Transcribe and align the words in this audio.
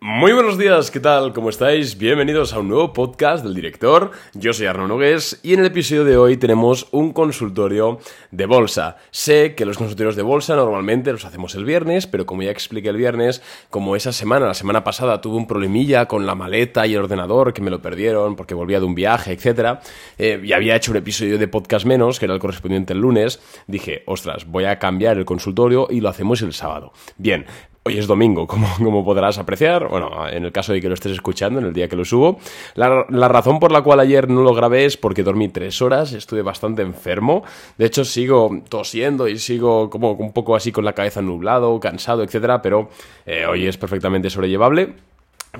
Muy 0.00 0.32
buenos 0.32 0.56
días, 0.56 0.92
¿qué 0.92 1.00
tal? 1.00 1.32
¿Cómo 1.32 1.50
estáis? 1.50 1.98
Bienvenidos 1.98 2.52
a 2.52 2.60
un 2.60 2.68
nuevo 2.68 2.92
podcast 2.92 3.42
del 3.42 3.52
director. 3.52 4.12
Yo 4.32 4.52
soy 4.52 4.66
Arno 4.66 4.86
Nogués 4.86 5.40
y 5.42 5.54
en 5.54 5.60
el 5.60 5.66
episodio 5.66 6.04
de 6.04 6.16
hoy 6.16 6.36
tenemos 6.36 6.86
un 6.92 7.12
consultorio 7.12 7.98
de 8.30 8.46
bolsa. 8.46 8.98
Sé 9.10 9.56
que 9.56 9.64
los 9.64 9.76
consultorios 9.76 10.14
de 10.14 10.22
bolsa 10.22 10.54
normalmente 10.54 11.10
los 11.10 11.24
hacemos 11.24 11.56
el 11.56 11.64
viernes, 11.64 12.06
pero 12.06 12.26
como 12.26 12.44
ya 12.44 12.52
expliqué 12.52 12.90
el 12.90 12.96
viernes, 12.96 13.42
como 13.70 13.96
esa 13.96 14.12
semana, 14.12 14.46
la 14.46 14.54
semana 14.54 14.84
pasada, 14.84 15.20
tuve 15.20 15.36
un 15.36 15.48
problemilla 15.48 16.06
con 16.06 16.26
la 16.26 16.36
maleta 16.36 16.86
y 16.86 16.94
el 16.94 17.00
ordenador 17.00 17.52
que 17.52 17.60
me 17.60 17.70
lo 17.70 17.82
perdieron 17.82 18.36
porque 18.36 18.54
volvía 18.54 18.78
de 18.78 18.86
un 18.86 18.94
viaje, 18.94 19.32
etc. 19.32 19.80
Eh, 20.16 20.40
y 20.44 20.52
había 20.52 20.76
hecho 20.76 20.92
un 20.92 20.98
episodio 20.98 21.38
de 21.38 21.48
podcast 21.48 21.86
menos, 21.86 22.20
que 22.20 22.26
era 22.26 22.34
el 22.34 22.40
correspondiente 22.40 22.92
el 22.92 23.00
lunes, 23.00 23.40
dije, 23.66 24.04
ostras, 24.06 24.46
voy 24.46 24.64
a 24.64 24.78
cambiar 24.78 25.18
el 25.18 25.24
consultorio 25.24 25.88
y 25.90 26.00
lo 26.00 26.08
hacemos 26.08 26.40
el 26.42 26.52
sábado. 26.52 26.92
Bien, 27.16 27.46
Hoy 27.88 27.96
es 27.96 28.06
domingo, 28.06 28.46
como, 28.46 28.68
como, 28.76 29.02
podrás 29.02 29.38
apreciar, 29.38 29.88
bueno, 29.88 30.10
en 30.28 30.44
el 30.44 30.52
caso 30.52 30.74
de 30.74 30.80
que 30.82 30.88
lo 30.88 30.94
estés 30.94 31.12
escuchando, 31.12 31.58
en 31.58 31.64
el 31.64 31.72
día 31.72 31.88
que 31.88 31.96
lo 31.96 32.04
subo. 32.04 32.38
La, 32.74 33.06
la, 33.08 33.28
razón 33.28 33.58
por 33.58 33.72
la 33.72 33.80
cual 33.80 34.00
ayer 34.00 34.28
no 34.28 34.42
lo 34.42 34.52
grabé 34.52 34.84
es 34.84 34.98
porque 34.98 35.22
dormí 35.22 35.48
tres 35.48 35.80
horas, 35.80 36.12
estuve 36.12 36.42
bastante 36.42 36.82
enfermo. 36.82 37.44
De 37.78 37.86
hecho, 37.86 38.04
sigo 38.04 38.50
tosiendo 38.68 39.26
y 39.26 39.38
sigo 39.38 39.88
como 39.88 40.12
un 40.12 40.34
poco 40.34 40.54
así 40.54 40.70
con 40.70 40.84
la 40.84 40.92
cabeza 40.92 41.22
nublado, 41.22 41.80
cansado, 41.80 42.22
etcétera, 42.22 42.60
pero 42.60 42.90
eh, 43.24 43.46
hoy 43.46 43.66
es 43.66 43.78
perfectamente 43.78 44.28
sobrellevable 44.28 45.07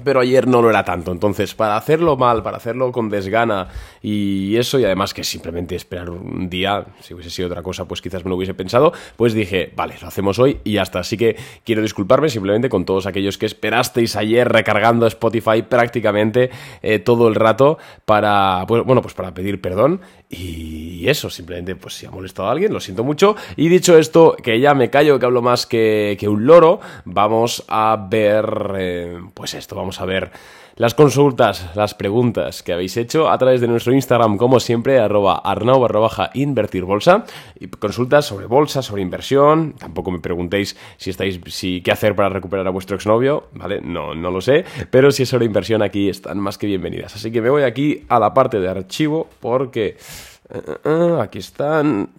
pero 0.05 0.20
ayer 0.20 0.47
no 0.47 0.62
lo 0.62 0.70
era 0.70 0.84
tanto. 0.84 1.12
Entonces, 1.12 1.55
para 1.55 1.77
hacerlo 1.77 2.16
mal, 2.16 2.42
para 2.42 2.56
hacerlo 2.56 2.92
con 2.92 3.09
desgana 3.09 3.69
y 4.02 4.56
eso, 4.56 4.78
y 4.78 4.84
además 4.84 5.14
que 5.14 5.24
simplemente 5.24 5.74
esperar 5.77 6.11
un 6.11 6.48
día, 6.48 6.87
si 7.01 7.14
hubiese 7.14 7.30
sido 7.30 7.48
otra 7.48 7.62
cosa, 7.62 7.87
pues 7.87 8.02
quizás 8.02 8.24
me 8.24 8.30
lo 8.30 8.37
hubiese 8.37 8.55
pensado, 8.55 8.92
pues 9.16 9.33
dije, 9.33 9.73
vale, 9.74 9.95
lo 10.01 10.09
hacemos 10.09 10.38
hoy 10.38 10.59
y 10.64 10.73
ya 10.73 10.83
está. 10.83 11.01
Así 11.01 11.16
que 11.16 11.37
quiero 11.64 11.83
disculparme 11.83 12.28
simplemente 12.28 12.69
con 12.69 12.84
todos 12.84 13.06
aquellos 13.06 13.38
que 13.38 13.47
esperasteis 13.47 14.16
ayer 14.16 14.48
recargando 14.48 15.06
Spotify 15.06 15.62
prácticamente 15.62 16.50
eh, 16.83 16.98
todo 16.98 17.28
el 17.28 17.34
rato 17.34 17.78
para, 18.05 18.64
pues, 18.66 18.84
bueno, 18.84 19.03
pues 19.03 19.14
para 19.14 19.34
pedir 19.34 19.61
perdón 19.61 20.00
y 20.31 21.09
eso, 21.09 21.31
simplemente, 21.31 21.75
pues 21.75 21.94
si 21.94 22.05
ha 22.05 22.11
molestado 22.11 22.48
a 22.48 22.53
alguien, 22.53 22.72
lo 22.72 22.81
siento 22.81 23.03
mucho. 23.03 23.34
Y 23.56 23.69
dicho 23.69 23.97
esto, 23.97 24.36
que 24.42 24.61
ya 24.61 24.75
me 24.75 24.91
callo, 24.91 25.19
que 25.19 25.25
hablo 25.25 25.41
más 25.41 25.66
que, 25.66 26.19
un 26.28 26.47
loro, 26.47 26.81
vamos 27.06 27.64
a 27.69 28.09
ver, 28.11 28.75
eh, 28.77 29.19
pues 29.33 29.55
esto, 29.55 29.75
a 30.00 30.05
ver 30.05 30.31
las 30.78 30.94
consultas, 30.94 31.75
las 31.75 31.94
preguntas 31.94 32.62
que 32.62 32.72
habéis 32.72 32.97
hecho 32.97 33.28
a 33.28 33.36
través 33.36 33.61
de 33.61 33.67
nuestro 33.67 33.92
Instagram, 33.92 34.36
como 34.36 34.61
siempre, 34.61 35.00
arroba 35.00 35.34
arnau 35.34 35.81
barra 35.81 35.98
baja 35.98 36.31
invertir 36.34 36.84
bolsa. 36.84 37.25
Consultas 37.81 38.27
sobre 38.27 38.47
bolsa, 38.47 38.81
sobre 38.81 39.03
inversión. 39.03 39.72
Tampoco 39.72 40.12
me 40.12 40.20
preguntéis 40.20 40.77
si 40.97 41.11
estáis, 41.11 41.41
si 41.48 41.81
qué 41.81 41.91
hacer 41.91 42.14
para 42.14 42.28
recuperar 42.28 42.64
a 42.69 42.70
vuestro 42.70 42.94
exnovio, 42.94 43.48
¿vale? 43.55 43.81
No, 43.81 44.14
no 44.14 44.31
lo 44.31 44.41
sé. 44.41 44.64
Pero 44.89 45.11
si 45.11 45.25
es 45.25 45.28
sobre 45.28 45.47
inversión, 45.47 45.83
aquí 45.83 46.09
están 46.09 46.39
más 46.39 46.59
que 46.59 46.69
bienvenidas. 46.69 47.16
Así 47.16 47.33
que 47.33 47.42
me 47.42 47.50
voy 47.50 47.64
aquí 47.64 48.05
a 48.09 48.20
la 48.20 48.33
parte 48.33 48.61
de 48.61 48.69
archivo 48.69 49.28
porque. 49.41 49.97
Eh, 50.50 50.62
eh, 50.66 50.77
eh, 50.84 51.18
aquí 51.20 51.38
están, 51.38 52.10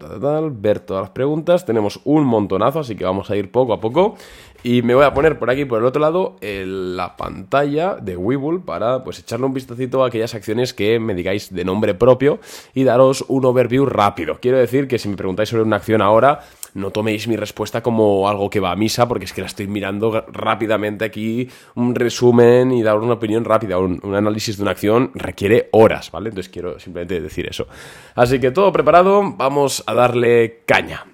ver 0.52 0.80
todas 0.82 1.04
las 1.04 1.10
preguntas. 1.12 1.66
Tenemos 1.66 2.00
un 2.04 2.26
montonazo, 2.26 2.80
así 2.80 2.96
que 2.96 3.04
vamos 3.04 3.30
a 3.30 3.36
ir 3.36 3.52
poco 3.52 3.74
a 3.74 3.80
poco. 3.80 4.16
Y 4.62 4.82
me 4.82 4.94
voy 4.94 5.06
a 5.06 5.14
poner 5.14 5.40
por 5.40 5.50
aquí, 5.50 5.64
por 5.64 5.80
el 5.80 5.86
otro 5.86 6.02
lado, 6.02 6.36
la 6.42 7.16
pantalla 7.16 7.96
de 7.96 8.18
Webull 8.18 8.62
para 8.62 9.06
pues 9.06 9.20
echarle 9.20 9.46
un 9.46 9.54
vistacito 9.54 10.04
a 10.04 10.08
aquellas 10.08 10.36
acciones 10.36 10.74
que 10.74 11.00
me 11.00 11.16
digáis 11.16 11.54
de 11.54 11.64
nombre 11.64 11.94
propio 11.94 12.40
y 12.74 12.84
daros 12.84 13.24
un 13.30 13.46
overview 13.46 13.86
rápido. 13.86 14.40
Quiero 14.42 14.58
decir 14.58 14.90
que 14.90 15.00
si 15.00 15.08
me 15.08 15.16
preguntáis 15.16 15.48
sobre 15.48 15.64
una 15.64 15.78
acción 15.78 16.02
ahora, 16.02 16.42
no 16.74 16.92
toméis 16.92 17.28
mi 17.28 17.36
respuesta 17.36 17.82
como 17.82 18.28
algo 18.30 18.50
que 18.50 18.60
va 18.60 18.72
a 18.72 18.76
misa, 18.76 19.08
porque 19.08 19.26
es 19.26 19.34
que 19.34 19.42
la 19.42 19.48
estoy 19.48 19.68
mirando 19.68 20.26
rápidamente 20.32 21.06
aquí, 21.06 21.50
un 21.76 21.96
resumen 21.96 22.72
y 22.72 22.84
dar 22.84 22.98
una 22.98 23.14
opinión 23.14 23.46
rápida. 23.46 23.78
Un, 23.78 24.00
análisis 24.16 24.58
de 24.58 24.64
una 24.64 24.72
acción 24.72 25.12
requiere 25.14 25.70
horas, 25.72 26.12
¿vale? 26.12 26.30
Entonces 26.30 26.52
quiero 26.52 26.80
simplemente 26.80 27.20
decir 27.22 27.48
eso. 27.48 27.68
Así 28.16 28.40
que 28.40 28.52
todo 28.52 28.72
preparado, 28.72 29.34
vamos 29.36 29.84
a 29.86 29.94
darle 29.94 30.62
caña. 30.66 31.09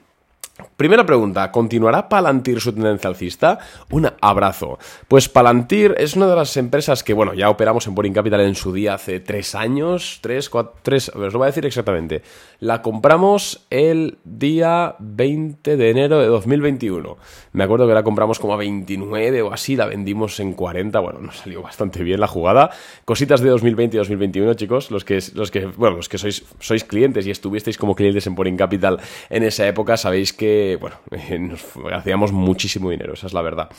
Primera 0.78 1.06
pregunta, 1.06 1.52
¿continuará 1.52 2.08
Palantir 2.08 2.62
su 2.62 2.72
tendencia 2.72 3.10
alcista? 3.10 3.60
Un 3.90 4.10
abrazo. 4.22 4.80
Pues 5.10 5.28
Palantir 5.28 5.96
es 5.98 6.16
una 6.16 6.28
de 6.28 6.36
las 6.36 6.56
empresas 6.56 7.04
que, 7.04 7.14
bueno, 7.14 7.34
ya 7.34 7.50
operamos 7.50 7.88
en 7.88 7.96
Boring 7.96 8.14
Capital 8.14 8.40
en 8.40 8.56
su 8.56 8.72
día 8.72 8.94
hace 8.94 9.20
tres 9.20 9.54
años, 9.54 10.20
tres, 10.22 10.50
cuatro, 10.50 10.74
tres, 10.82 11.10
os 11.10 11.34
lo 11.34 11.40
voy 11.40 11.46
a 11.46 11.48
decir 11.48 11.66
exactamente. 11.66 12.22
La 12.60 12.82
compramos 12.82 13.66
el 13.70 14.18
día 14.24 14.96
20 15.00 15.76
de 15.76 15.90
enero 15.90 16.20
de 16.20 16.28
2021. 16.28 17.18
Me 17.52 17.64
acuerdo 17.66 17.86
que 17.86 17.94
la 17.94 18.04
compramos 18.04 18.40
como 18.40 18.54
a 18.54 18.58
29 18.58 19.42
o 19.42 19.54
así, 19.54 19.76
la 19.76 19.88
vendimos 19.88 20.40
en 20.40 20.54
40, 20.54 21.00
bueno, 21.00 21.20
nos 21.20 21.38
salió 21.38 21.64
bastante 21.64 22.02
bien 22.02 22.22
la 22.22 22.28
jugada. 22.28 22.70
Cositas 23.04 23.42
de 23.42 23.50
2020 23.50 23.98
y 23.98 24.00
2021, 24.00 24.54
chicos, 24.54 24.90
los 24.90 25.04
que, 25.04 25.20
los 25.34 25.52
que, 25.52 25.66
bueno, 25.66 25.98
los 25.98 26.08
que 26.08 26.18
sois, 26.18 26.46
sois 26.60 26.86
clientes 26.86 27.28
y 27.28 27.32
estuvisteis 27.32 27.78
como 27.78 27.94
clientes 27.94 28.26
en 28.28 28.36
Boring 28.36 28.56
Capital 28.56 29.00
en 29.30 29.44
esa 29.44 29.68
época, 29.68 29.98
sabéis 29.98 30.32
que 30.32 30.45
bueno, 30.80 30.98
nos 31.40 31.66
hacíamos 31.94 32.32
muchísimo 32.32 32.90
dinero, 32.90 33.14
esa 33.14 33.28
es 33.28 33.34
la 33.34 33.42
verdad. 33.42 33.70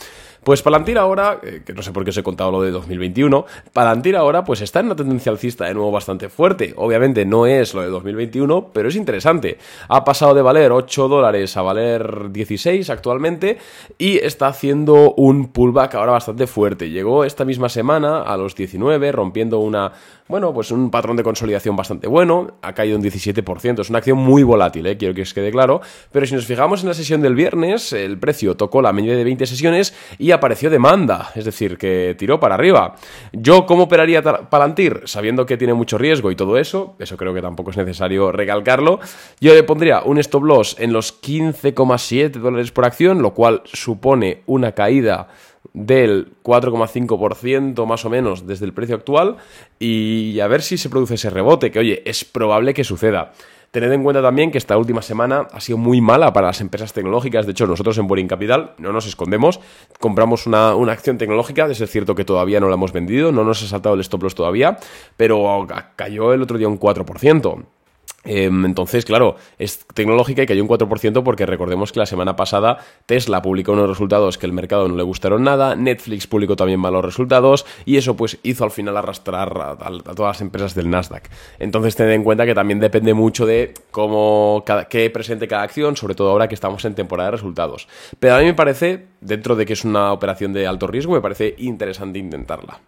Pues 0.43 0.61
Palantir 0.61 0.97
ahora, 0.97 1.39
eh, 1.43 1.61
que 1.65 1.73
no 1.73 1.81
sé 1.81 1.91
por 1.91 2.03
qué 2.03 2.11
os 2.11 2.17
he 2.17 2.23
contado 2.23 2.51
lo 2.51 2.61
de 2.61 2.71
2021, 2.71 3.45
Palantir 3.73 4.15
ahora 4.15 4.43
pues 4.43 4.61
está 4.61 4.79
en 4.79 4.87
una 4.87 4.95
tendencia 4.95 5.31
alcista 5.31 5.65
de 5.65 5.73
nuevo 5.73 5.91
bastante 5.91 6.29
fuerte. 6.29 6.73
Obviamente 6.77 7.25
no 7.25 7.45
es 7.45 7.73
lo 7.73 7.81
de 7.81 7.89
2021, 7.89 8.69
pero 8.71 8.89
es 8.89 8.95
interesante. 8.95 9.57
Ha 9.89 10.05
pasado 10.05 10.33
de 10.33 10.41
valer 10.41 10.71
8 10.71 11.07
dólares 11.07 11.57
a 11.57 11.61
valer 11.61 12.31
16 12.31 12.89
actualmente 12.89 13.57
y 13.97 14.17
está 14.19 14.47
haciendo 14.47 15.13
un 15.15 15.47
pullback 15.47 15.95
ahora 15.95 16.13
bastante 16.13 16.47
fuerte. 16.47 16.89
Llegó 16.89 17.25
esta 17.25 17.43
misma 17.43 17.69
semana 17.69 18.21
a 18.21 18.37
los 18.37 18.55
19, 18.55 19.11
rompiendo 19.11 19.59
una, 19.59 19.91
bueno, 20.27 20.53
pues 20.53 20.71
un 20.71 20.89
patrón 20.91 21.17
de 21.17 21.23
consolidación 21.23 21.75
bastante 21.75 22.07
bueno, 22.07 22.57
ha 22.61 22.73
caído 22.73 22.97
un 22.97 23.03
17%, 23.03 23.81
es 23.81 23.89
una 23.89 23.99
acción 23.99 24.17
muy 24.17 24.43
volátil, 24.43 24.85
¿eh? 24.87 24.97
quiero 24.97 25.13
que 25.13 25.21
os 25.21 25.33
quede 25.33 25.51
claro, 25.51 25.81
pero 26.11 26.25
si 26.25 26.35
nos 26.35 26.45
fijamos 26.45 26.56
en 26.57 26.87
la 26.87 26.93
sesión 26.95 27.21
del 27.21 27.35
viernes, 27.35 27.93
el 27.93 28.17
precio 28.17 28.57
tocó 28.57 28.81
la 28.81 28.91
media 28.91 29.15
de 29.15 29.23
20 29.23 29.45
sesiones 29.45 29.93
y 30.17 30.31
apareció 30.31 30.71
demanda, 30.71 31.31
es 31.35 31.45
decir, 31.45 31.77
que 31.77 32.15
tiró 32.17 32.39
para 32.39 32.55
arriba. 32.55 32.95
¿Yo 33.31 33.67
cómo 33.67 33.83
operaría 33.83 34.23
Palantir? 34.23 35.03
Sabiendo 35.05 35.45
que 35.45 35.55
tiene 35.55 35.75
mucho 35.75 35.99
riesgo 35.99 36.31
y 36.31 36.35
todo 36.35 36.57
eso, 36.57 36.95
eso 36.97 37.15
creo 37.15 37.33
que 37.35 37.43
tampoco 37.43 37.69
es 37.69 37.77
necesario 37.77 38.31
recalcarlo, 38.31 38.99
yo 39.39 39.53
le 39.53 39.61
pondría 39.61 40.01
un 40.01 40.17
stop 40.17 40.43
loss 40.43 40.75
en 40.79 40.93
los 40.93 41.21
15,7 41.21 42.31
dólares 42.31 42.71
por 42.71 42.85
acción, 42.85 43.21
lo 43.21 43.35
cual 43.35 43.61
supone 43.65 44.41
una 44.47 44.71
caída 44.71 45.27
del 45.73 46.33
4,5% 46.43 47.85
más 47.85 48.03
o 48.03 48.09
menos 48.09 48.47
desde 48.47 48.65
el 48.65 48.73
precio 48.73 48.95
actual 48.95 49.37
y 49.77 50.39
a 50.39 50.47
ver 50.47 50.63
si 50.63 50.77
se 50.77 50.89
produce 50.89 51.15
ese 51.15 51.29
rebote, 51.29 51.69
que 51.69 51.79
oye, 51.79 52.01
es 52.03 52.25
probable 52.25 52.73
que 52.73 52.83
suceda. 52.83 53.31
Tened 53.71 53.91
en 53.91 54.03
cuenta 54.03 54.21
también 54.21 54.51
que 54.51 54.57
esta 54.57 54.77
última 54.77 55.01
semana 55.01 55.47
ha 55.51 55.59
sido 55.59 55.77
muy 55.77 56.01
mala 56.01 56.33
para 56.33 56.47
las 56.47 56.61
empresas 56.61 56.93
tecnológicas. 56.93 57.45
De 57.45 57.51
hecho, 57.51 57.67
nosotros 57.67 57.97
en 57.97 58.07
Boring 58.07 58.27
Capital 58.27 58.73
no 58.77 58.93
nos 58.93 59.05
escondemos. 59.05 59.59
Compramos 59.99 60.47
una, 60.47 60.75
una 60.75 60.93
acción 60.93 61.17
tecnológica. 61.17 61.65
Es 61.67 61.77
cierto 61.89 62.15
que 62.15 62.25
todavía 62.25 62.59
no 62.59 62.69
la 62.69 62.75
hemos 62.75 62.93
vendido. 62.93 63.31
No 63.31 63.43
nos 63.43 63.63
ha 63.63 63.67
saltado 63.67 63.95
el 63.95 64.01
stop 64.01 64.23
loss 64.23 64.35
todavía. 64.35 64.77
Pero 65.17 65.67
cayó 65.95 66.33
el 66.33 66.41
otro 66.41 66.57
día 66.57 66.67
un 66.67 66.79
4%. 66.79 67.65
Em, 68.27 68.65
entonces, 68.65 69.05
claro, 69.05 69.37
es 69.57 69.85
tecnológica 69.93 70.43
y 70.43 70.45
cayó 70.45 70.61
un 70.61 70.67
4% 70.67 71.23
porque 71.23 71.45
recordemos 71.45 71.93
que 71.93 71.99
la 71.99 72.05
semana 72.05 72.35
pasada 72.35 72.77
Tesla 73.05 73.41
publicó 73.41 73.71
unos 73.71 73.87
resultados 73.87 74.37
que 74.37 74.45
el 74.45 74.51
mercado 74.51 74.87
no 74.89 74.95
le 74.95 75.03
gustaron 75.03 75.43
nada, 75.43 75.75
Netflix 75.75 76.27
publicó 76.27 76.57
también 76.57 76.79
malos 76.81 77.05
resultados 77.05 77.65
y 77.85 77.95
eso 77.95 78.17
pues 78.17 78.37
hizo 78.43 78.65
al 78.65 78.71
final 78.71 78.97
arrastrar 78.97 79.57
a, 79.57 79.77
todas 80.13 80.35
las 80.35 80.41
empresas 80.41 80.75
del 80.75 80.89
Nasdaq. 80.89 81.29
Entonces 81.57 81.95
tened 81.95 82.11
en 82.11 82.23
cuenta 82.23 82.45
que 82.45 82.53
también 82.53 82.81
depende 82.81 83.13
mucho 83.13 83.45
de 83.45 83.73
cómo, 83.91 84.65
qué 84.89 85.09
presente 85.09 85.47
cada 85.47 85.63
acción, 85.63 85.95
sobre 85.95 86.13
todo 86.13 86.29
ahora 86.29 86.49
que 86.49 86.55
estamos 86.55 86.83
en 86.83 86.95
temporada 86.95 87.29
de 87.29 87.37
resultados. 87.37 87.87
Pero 88.19 88.35
a 88.35 88.39
mí 88.39 88.45
me 88.45 88.53
parece, 88.53 89.05
dentro 89.21 89.55
de 89.55 89.65
que 89.65 89.73
es 89.73 89.85
una 89.85 90.11
operación 90.11 90.51
de 90.51 90.67
alto 90.67 90.87
riesgo, 90.87 91.13
me 91.13 91.21
parece 91.21 91.55
interesante 91.59 92.19
intentarla. 92.19 92.81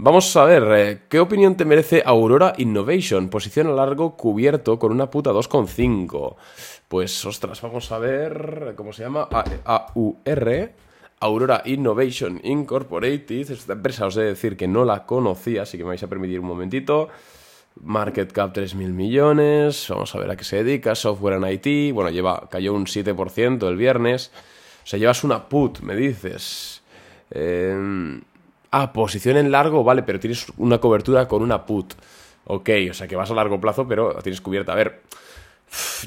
Vamos 0.00 0.36
a 0.36 0.44
ver, 0.44 0.62
eh, 0.76 1.02
¿qué 1.08 1.18
opinión 1.18 1.56
te 1.56 1.64
merece 1.64 2.04
Aurora 2.06 2.52
Innovation? 2.58 3.28
Posición 3.28 3.66
a 3.66 3.72
largo 3.72 4.16
cubierto 4.16 4.78
con 4.78 4.92
una 4.92 5.10
puta 5.10 5.32
2,5. 5.32 6.36
Pues, 6.86 7.24
ostras, 7.24 7.60
vamos 7.62 7.90
a 7.90 7.98
ver, 7.98 8.74
¿cómo 8.76 8.92
se 8.92 9.02
llama? 9.02 9.28
A-U-R. 9.64 10.74
Aurora 11.18 11.62
Innovation 11.64 12.40
Incorporated. 12.44 13.50
Esta 13.50 13.72
empresa 13.72 14.06
os 14.06 14.16
he 14.16 14.20
de 14.20 14.26
decir 14.26 14.56
que 14.56 14.68
no 14.68 14.84
la 14.84 15.04
conocía, 15.04 15.62
así 15.62 15.76
que 15.76 15.82
me 15.82 15.88
vais 15.88 16.02
a 16.04 16.06
permitir 16.06 16.38
un 16.38 16.46
momentito. 16.46 17.08
Market 17.82 18.30
cap 18.30 18.56
3.000 18.56 18.92
millones. 18.92 19.86
Vamos 19.88 20.14
a 20.14 20.20
ver 20.20 20.30
a 20.30 20.36
qué 20.36 20.44
se 20.44 20.62
dedica. 20.62 20.94
Software 20.94 21.42
en 21.42 21.50
IT. 21.50 21.92
Bueno, 21.92 22.10
lleva, 22.10 22.48
cayó 22.48 22.72
un 22.72 22.86
7% 22.86 23.66
el 23.66 23.76
viernes. 23.76 24.30
O 24.84 24.86
sea, 24.86 25.00
llevas 25.00 25.24
una 25.24 25.48
put, 25.48 25.80
me 25.80 25.96
dices. 25.96 26.82
Eh, 27.32 28.20
Ah, 28.70 28.92
posición 28.92 29.36
en 29.36 29.50
largo, 29.50 29.82
vale, 29.82 30.02
pero 30.02 30.20
tienes 30.20 30.46
una 30.58 30.78
cobertura 30.78 31.26
con 31.26 31.42
una 31.42 31.64
put. 31.64 31.94
Ok, 32.44 32.70
o 32.90 32.94
sea 32.94 33.06
que 33.06 33.16
vas 33.16 33.30
a 33.30 33.34
largo 33.34 33.60
plazo, 33.60 33.86
pero 33.86 34.14
tienes 34.22 34.40
cubierta. 34.40 34.72
A 34.72 34.76
ver, 34.76 35.02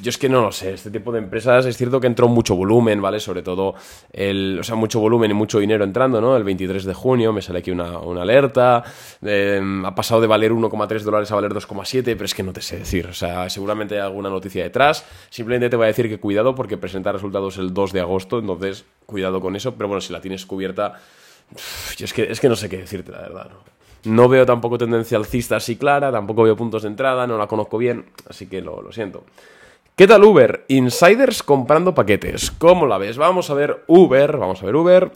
yo 0.02 0.10
es 0.10 0.18
que 0.18 0.28
no 0.28 0.42
lo 0.42 0.52
sé, 0.52 0.74
este 0.74 0.90
tipo 0.90 1.12
de 1.12 1.20
empresas 1.20 1.66
es 1.66 1.78
cierto 1.78 2.00
que 2.00 2.08
entró 2.08 2.28
mucho 2.28 2.56
volumen, 2.56 3.02
¿vale? 3.02 3.20
Sobre 3.20 3.44
todo, 3.44 3.76
el, 4.12 4.58
o 4.60 4.64
sea, 4.64 4.76
mucho 4.76 5.00
volumen 5.00 5.30
y 5.32 5.34
mucho 5.34 5.60
dinero 5.60 5.84
entrando, 5.84 6.20
¿no? 6.20 6.36
El 6.36 6.44
23 6.44 6.84
de 6.84 6.94
junio 6.94 7.32
me 7.32 7.42
sale 7.42 7.60
aquí 7.60 7.70
una, 7.70 7.98
alerta, 8.22 8.84
em, 9.22 9.86
ha 9.86 9.94
pasado 9.94 10.22
de 10.22 10.28
valer 10.28 10.52
1,3 10.52 11.04
dólares 11.04 11.32
a 11.32 11.36
valer 11.36 11.54
2,7, 11.54 12.04
pero 12.04 12.26
es 12.26 12.34
que 12.34 12.44
no 12.44 12.54
te 12.54 12.62
sé 12.62 12.80
decir, 12.80 13.08
o 13.08 13.14
sea, 13.14 13.50
seguramente 13.50 13.96
hay 13.96 14.02
alguna 14.02 14.30
noticia 14.30 14.64
detrás, 14.64 15.06
simplemente 15.30 15.70
te 15.70 15.76
voy 15.76 15.86
a 15.86 15.88
decir 15.88 16.10
que 16.10 16.20
cuidado 16.20 16.56
porque 16.56 16.78
presenta 16.78 17.12
resultados 17.12 17.58
el 17.58 17.74
2 17.74 17.94
de 17.94 18.00
agosto, 18.00 18.40
entonces 18.40 18.86
cuidado 19.06 19.42
con 19.42 19.56
eso, 19.56 19.76
pero 19.76 19.88
bueno, 19.88 20.02
si 20.02 20.12
la 20.12 20.22
tienes 20.22 20.46
cubierta, 20.46 21.00
es 22.00 22.14
que, 22.14 22.24
es 22.24 22.40
que 22.40 22.50
no 22.50 22.56
sé 22.56 22.70
qué 22.70 22.78
decirte, 22.78 23.12
la 23.12 23.22
verdad, 23.22 23.50
¿no? 23.50 23.72
No 24.04 24.28
veo 24.28 24.46
tampoco 24.46 24.80
tendencia 24.80 25.18
alcista 25.18 25.58
así 25.58 25.76
clara, 25.76 26.12
tampoco 26.12 26.44
veo 26.44 26.56
puntos 26.56 26.82
de 26.82 26.88
entrada, 26.88 27.28
no 27.28 27.38
la 27.38 27.48
conozco 27.48 27.78
bien, 27.78 28.06
así 28.28 28.48
que 28.48 28.62
lo, 28.62 28.82
lo 28.82 28.92
siento. 28.92 29.24
¿Qué 29.96 30.08
tal 30.08 30.24
Uber? 30.24 30.66
Insiders 30.70 31.44
comprando 31.44 31.94
paquetes. 31.94 32.50
¿Cómo 32.50 32.88
la 32.88 32.98
ves? 32.98 33.18
Vamos 33.18 33.52
a 33.52 33.54
ver 33.54 33.84
Uber, 33.86 34.38
vamos 34.38 34.64
a 34.64 34.66
ver 34.66 34.76
Uber. 34.76 35.12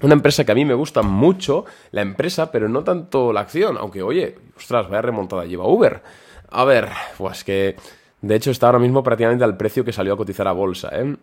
Una 0.00 0.14
empresa 0.14 0.44
que 0.44 0.52
a 0.52 0.54
mí 0.54 0.64
me 0.64 0.74
gusta 0.74 1.02
mucho, 1.02 1.64
la 1.92 2.02
empresa, 2.02 2.50
pero 2.50 2.68
no 2.68 2.82
tanto 2.82 3.32
la 3.32 3.40
acción. 3.40 3.76
Aunque, 3.78 4.02
oye, 4.02 4.36
ostras, 4.56 4.88
vaya 4.88 5.02
remontada 5.02 5.44
lleva 5.44 5.68
Uber. 5.68 6.02
A 6.50 6.64
ver, 6.64 6.88
pues 7.16 7.44
que 7.44 7.76
de 8.20 8.34
hecho 8.34 8.50
está 8.50 8.66
ahora 8.66 8.78
mismo 8.78 9.02
prácticamente 9.02 9.44
al 9.44 9.56
precio 9.56 9.84
que 9.84 9.92
salió 9.92 10.14
a 10.14 10.16
cotizar 10.16 10.48
a 10.48 10.52
bolsa, 10.52 10.90
¿eh? 10.92 11.16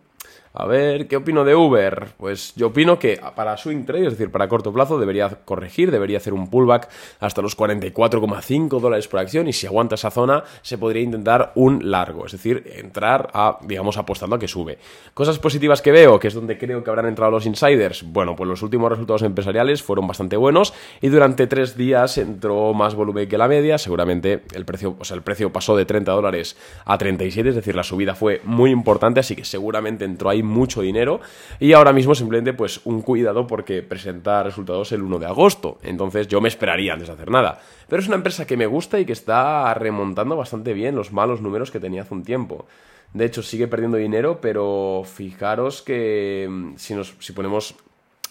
A 0.57 0.65
ver, 0.65 1.09
¿qué 1.09 1.17
opino 1.17 1.43
de 1.43 1.53
Uber? 1.53 2.13
Pues 2.15 2.53
yo 2.55 2.67
opino 2.67 2.97
que 2.97 3.19
para 3.35 3.57
swing 3.57 3.83
trade, 3.83 4.05
es 4.05 4.11
decir, 4.11 4.31
para 4.31 4.47
corto 4.47 4.71
plazo, 4.71 4.97
debería 4.97 5.27
corregir, 5.43 5.91
debería 5.91 6.17
hacer 6.17 6.33
un 6.33 6.49
pullback 6.49 6.87
hasta 7.19 7.41
los 7.41 7.57
44,5 7.57 8.79
dólares 8.79 9.09
por 9.09 9.19
acción 9.19 9.49
y 9.49 9.53
si 9.53 9.67
aguanta 9.67 9.95
esa 9.95 10.11
zona 10.11 10.45
se 10.61 10.77
podría 10.77 11.03
intentar 11.03 11.51
un 11.55 11.91
largo, 11.91 12.25
es 12.25 12.31
decir, 12.31 12.71
entrar 12.77 13.29
a, 13.33 13.59
digamos, 13.63 13.97
apostando 13.97 14.37
a 14.37 14.39
que 14.39 14.47
sube. 14.47 14.77
Cosas 15.13 15.39
positivas 15.39 15.81
que 15.81 15.91
veo, 15.91 16.21
que 16.21 16.29
es 16.29 16.33
donde 16.33 16.57
creo 16.57 16.81
que 16.81 16.89
habrán 16.89 17.07
entrado 17.07 17.31
los 17.31 17.45
insiders. 17.45 18.03
Bueno, 18.03 18.37
pues 18.37 18.47
los 18.47 18.61
últimos 18.61 18.89
resultados 18.89 19.23
empresariales 19.23 19.83
fueron 19.83 20.07
bastante 20.07 20.37
buenos 20.37 20.73
y 21.01 21.09
durante 21.09 21.47
tres 21.47 21.75
días 21.75 22.17
entró 22.17 22.73
más 22.73 22.95
volumen 22.95 23.27
que 23.27 23.37
la 23.37 23.49
media, 23.49 23.77
seguramente 23.77 24.43
el 24.53 24.63
precio, 24.63 24.95
o 24.97 25.03
sea, 25.03 25.17
el 25.17 25.23
precio 25.23 25.51
pasó 25.51 25.75
de 25.75 25.83
30 25.83 26.13
dólares 26.13 26.55
a 26.85 26.97
37, 26.97 27.49
es 27.49 27.55
decir, 27.55 27.75
la 27.75 27.83
subida 27.83 28.15
fue 28.15 28.39
muy 28.45 28.71
importante, 28.71 29.19
así 29.19 29.35
que 29.35 29.43
seguramente 29.43 30.05
entró 30.05 30.29
ahí 30.29 30.44
mucho 30.45 30.81
dinero 30.81 31.19
y 31.59 31.73
ahora 31.73 31.93
mismo 31.93 32.15
simplemente 32.15 32.53
pues 32.53 32.81
un 32.85 33.01
cuidado 33.01 33.47
porque 33.47 33.81
presenta 33.81 34.43
resultados 34.43 34.91
el 34.91 35.01
1 35.01 35.19
de 35.19 35.25
agosto, 35.25 35.77
entonces 35.83 36.27
yo 36.27 36.41
me 36.41 36.47
esperaría 36.47 36.93
antes 36.93 37.07
de 37.07 37.13
hacer 37.13 37.31
nada. 37.31 37.59
Pero 37.87 38.01
es 38.01 38.07
una 38.07 38.17
empresa 38.17 38.47
que 38.47 38.57
me 38.57 38.65
gusta 38.65 38.99
y 38.99 39.05
que 39.05 39.13
está 39.13 39.73
remontando 39.73 40.35
bastante 40.35 40.73
bien 40.73 40.95
los 40.95 41.11
malos 41.11 41.41
números 41.41 41.71
que 41.71 41.79
tenía 41.79 42.03
hace 42.03 42.13
un 42.13 42.23
tiempo. 42.23 42.65
De 43.13 43.25
hecho, 43.25 43.41
sigue 43.41 43.67
perdiendo 43.67 43.97
dinero, 43.97 44.39
pero 44.41 45.03
fijaros 45.05 45.81
que 45.81 46.47
mm, 46.49 46.75
si, 46.75 46.95
nos, 46.95 47.15
si 47.19 47.31
ponemos 47.33 47.75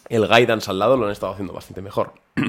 el 0.08 0.28
guidance 0.28 0.70
al 0.70 0.78
lado 0.78 0.96
lo 0.96 1.06
han 1.06 1.12
estado 1.12 1.32
haciendo 1.32 1.52
bastante 1.52 1.82
mejor. 1.82 2.12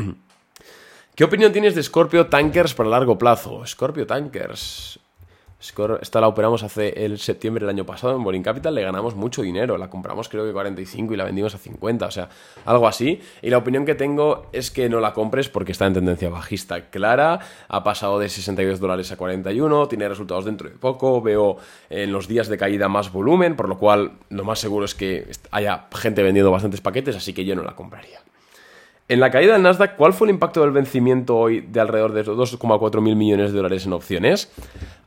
¿Qué 1.16 1.24
opinión 1.24 1.54
tienes 1.54 1.76
de 1.76 1.84
Scorpio 1.84 2.28
Tankers 2.28 2.74
para 2.74 2.90
largo 2.90 3.18
plazo? 3.18 3.66
Scorpio 3.66 4.06
Tankers. 4.06 5.00
Esta 5.60 6.22
la 6.22 6.28
operamos 6.28 6.64
hace 6.64 7.06
el 7.06 7.18
septiembre 7.18 7.66
del 7.66 7.70
año 7.70 7.86
pasado 7.86 8.16
en 8.16 8.24
Boring 8.24 8.44
Capital, 8.44 8.76
le 8.76 8.84
ganamos 8.84 9.16
mucho 9.16 9.42
dinero, 9.42 9.78
la 9.78 9.90
compramos 9.90 10.30
creo 10.30 10.46
que 10.46 10.52
45 10.52 11.14
y 11.14 11.18
la 11.18 11.24
vendimos 11.24 11.56
a 11.56 11.58
50, 11.58 12.06
o 12.06 12.12
sea, 12.12 12.30
algo 12.66 12.88
así. 12.88 13.22
Y 13.42 13.50
la 13.50 13.58
opinión 13.58 13.86
que 13.86 13.96
tengo 13.96 14.48
es 14.52 14.70
que 14.70 14.90
no 14.90 15.00
la 15.00 15.14
compres 15.14 15.50
porque 15.50 15.72
está 15.72 15.88
en 15.88 15.94
tendencia 15.94 16.30
bajista 16.30 16.90
clara, 16.90 17.40
ha 17.68 17.84
pasado 17.84 18.20
de 18.20 18.30
62 18.30 18.80
dólares 18.80 19.12
a 19.12 19.18
41, 19.18 19.88
tiene 19.88 20.08
resultados 20.08 20.46
dentro 20.46 20.70
de 20.70 20.76
poco, 20.76 21.22
veo 21.22 21.58
en 21.90 22.12
los 22.12 22.28
días 22.28 22.48
de 22.48 22.58
caída 22.58 22.88
más 22.88 23.12
volumen, 23.12 23.56
por 23.56 23.70
lo 23.70 23.78
cual 23.78 24.12
lo 24.30 24.44
más 24.44 24.60
seguro 24.60 24.86
es 24.86 24.94
que 24.94 25.28
haya 25.52 25.88
gente 25.94 26.22
vendiendo 26.22 26.52
bastantes 26.52 26.82
paquetes, 26.82 27.16
así 27.16 27.34
que 27.34 27.46
yo 27.46 27.56
no 27.56 27.64
la 27.64 27.76
compraría. 27.76 28.20
En 29.08 29.20
la 29.20 29.30
caída 29.30 29.54
del 29.54 29.62
Nasdaq, 29.62 29.98
¿cuál 29.98 30.14
fue 30.14 30.28
el 30.28 30.34
impacto 30.34 30.62
del 30.62 30.72
vencimiento 30.72 31.38
hoy 31.38 31.62
de 31.62 31.80
alrededor 31.80 32.14
de 32.14 32.26
2,4 32.26 33.02
mil 33.02 33.16
millones 33.16 33.52
de 33.52 33.58
dólares 33.58 33.86
en 33.86 33.94
opciones? 33.94 34.52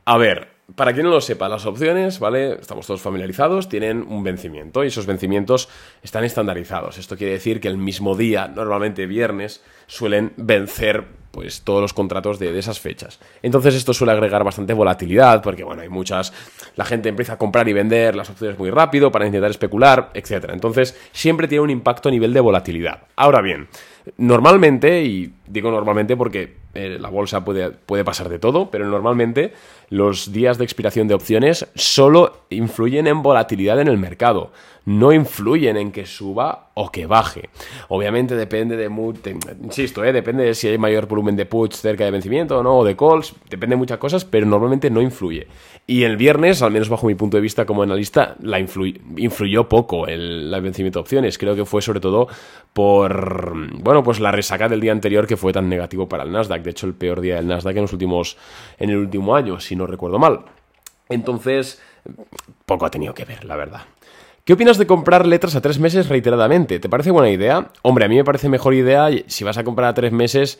A 0.05 0.17
ver, 0.17 0.58
para 0.75 0.93
quien 0.93 1.05
no 1.05 1.11
lo 1.11 1.21
sepa, 1.21 1.49
las 1.49 1.65
opciones, 1.65 2.19
¿vale? 2.19 2.53
Estamos 2.53 2.85
todos 2.87 3.01
familiarizados, 3.01 3.69
tienen 3.69 4.05
un 4.07 4.23
vencimiento 4.23 4.83
y 4.83 4.87
esos 4.87 5.05
vencimientos 5.05 5.69
están 6.03 6.23
estandarizados. 6.23 6.97
Esto 6.97 7.17
quiere 7.17 7.33
decir 7.33 7.59
que 7.59 7.67
el 7.67 7.77
mismo 7.77 8.15
día, 8.15 8.47
normalmente 8.47 9.05
viernes, 9.05 9.63
suelen 9.87 10.33
vencer 10.37 11.19
pues 11.31 11.61
todos 11.61 11.79
los 11.79 11.93
contratos 11.93 12.39
de, 12.39 12.51
de, 12.51 12.59
esas 12.59 12.79
fechas. 12.79 13.19
Entonces 13.43 13.75
esto 13.75 13.93
suele 13.93 14.13
agregar 14.13 14.43
bastante 14.43 14.73
volatilidad 14.73 15.43
porque 15.43 15.63
bueno, 15.63 15.83
hay 15.83 15.89
muchas 15.89 16.33
la 16.75 16.85
gente 16.85 17.09
empieza 17.09 17.33
a 17.33 17.37
comprar 17.37 17.69
y 17.69 17.73
vender 17.73 18.15
las 18.15 18.31
opciones 18.31 18.57
muy 18.57 18.71
rápido 18.71 19.11
para 19.11 19.27
intentar 19.27 19.51
especular, 19.51 20.09
etcétera. 20.13 20.53
Entonces, 20.53 20.97
siempre 21.11 21.47
tiene 21.47 21.61
un 21.61 21.69
impacto 21.69 22.09
a 22.09 22.11
nivel 22.11 22.33
de 22.33 22.39
volatilidad. 22.39 23.03
Ahora 23.15 23.41
bien, 23.41 23.67
Normalmente, 24.17 25.03
y 25.03 25.33
digo 25.47 25.71
normalmente 25.71 26.15
porque 26.15 26.55
eh, 26.73 26.97
la 26.99 27.09
bolsa 27.09 27.43
puede, 27.43 27.71
puede 27.71 28.05
pasar 28.05 28.29
de 28.29 28.39
todo, 28.39 28.69
pero 28.69 28.85
normalmente 28.85 29.53
los 29.89 30.31
días 30.31 30.57
de 30.57 30.63
expiración 30.63 31.07
de 31.07 31.15
opciones 31.15 31.67
solo 31.75 32.43
influyen 32.49 33.07
en 33.07 33.23
volatilidad 33.23 33.79
en 33.79 33.87
el 33.87 33.97
mercado, 33.97 34.51
no 34.85 35.11
influyen 35.11 35.77
en 35.77 35.91
que 35.91 36.05
suba 36.05 36.68
o 36.81 36.89
que 36.89 37.05
baje. 37.05 37.49
Obviamente 37.89 38.35
depende 38.35 38.77
de, 38.77 38.89
insisto, 39.61 40.05
eh, 40.05 40.13
depende 40.13 40.45
de 40.45 40.55
si 40.55 40.69
hay 40.69 40.77
mayor 40.77 41.07
volumen 41.07 41.35
de 41.35 41.45
puts 41.45 41.81
cerca 41.81 42.05
de 42.05 42.11
vencimiento 42.11 42.57
o 42.57 42.63
no, 42.63 42.77
o 42.77 42.85
de 42.85 42.95
calls, 42.95 43.35
depende 43.49 43.75
de 43.75 43.79
muchas 43.79 43.97
cosas, 43.97 44.23
pero 44.23 44.45
normalmente 44.45 44.89
no 44.89 45.01
influye. 45.01 45.47
Y 45.85 46.03
el 46.03 46.15
viernes, 46.15 46.61
al 46.61 46.71
menos 46.71 46.87
bajo 46.87 47.07
mi 47.07 47.15
punto 47.15 47.35
de 47.35 47.41
vista 47.41 47.65
como 47.65 47.83
analista, 47.83 48.37
la 48.41 48.59
influyó 48.59 49.67
poco 49.67 50.07
el, 50.07 50.53
el 50.53 50.61
vencimiento 50.61 50.99
de 50.99 51.01
opciones. 51.01 51.37
Creo 51.37 51.53
que 51.53 51.65
fue 51.65 51.81
sobre 51.81 51.99
todo 51.99 52.29
por, 52.71 53.53
bueno, 53.81 54.01
pues 54.01 54.21
la 54.21 54.31
resaca 54.31 54.69
del 54.69 54.79
día 54.79 54.93
anterior 54.93 55.27
que 55.27 55.35
fue 55.35 55.51
tan 55.51 55.67
negativo 55.67 56.07
para 56.07 56.23
el 56.23 56.31
Nasdaq. 56.31 56.61
De 56.61 56.69
hecho, 56.69 56.87
el 56.87 56.93
peor 56.93 57.19
día 57.19 57.35
del 57.35 57.47
Nasdaq 57.47 57.75
en 57.75 57.81
los 57.81 57.93
últimos, 57.93 58.37
en 58.77 58.91
el 58.91 58.97
último 58.97 59.35
año, 59.35 59.59
si 59.59 59.75
no 59.75 59.85
recuerdo 59.85 60.17
mal. 60.17 60.45
Entonces, 61.09 61.81
poco 62.65 62.85
ha 62.85 62.91
tenido 62.91 63.13
que 63.13 63.25
ver, 63.25 63.43
la 63.43 63.57
verdad. 63.57 63.81
¿Qué 64.49 64.53
opinas 64.53 64.79
de 64.79 64.87
comprar 64.87 65.27
letras 65.27 65.55
a 65.55 65.61
tres 65.61 65.77
meses 65.77 66.09
reiteradamente? 66.09 66.79
¿Te 66.79 66.89
parece 66.89 67.11
buena 67.11 67.29
idea? 67.29 67.69
Hombre, 67.83 68.05
a 68.05 68.07
mí 68.07 68.15
me 68.15 68.23
parece 68.23 68.49
mejor 68.49 68.73
idea, 68.73 69.07
si 69.27 69.43
vas 69.43 69.59
a 69.59 69.63
comprar 69.63 69.89
a 69.89 69.93
tres 69.93 70.11
meses, 70.11 70.59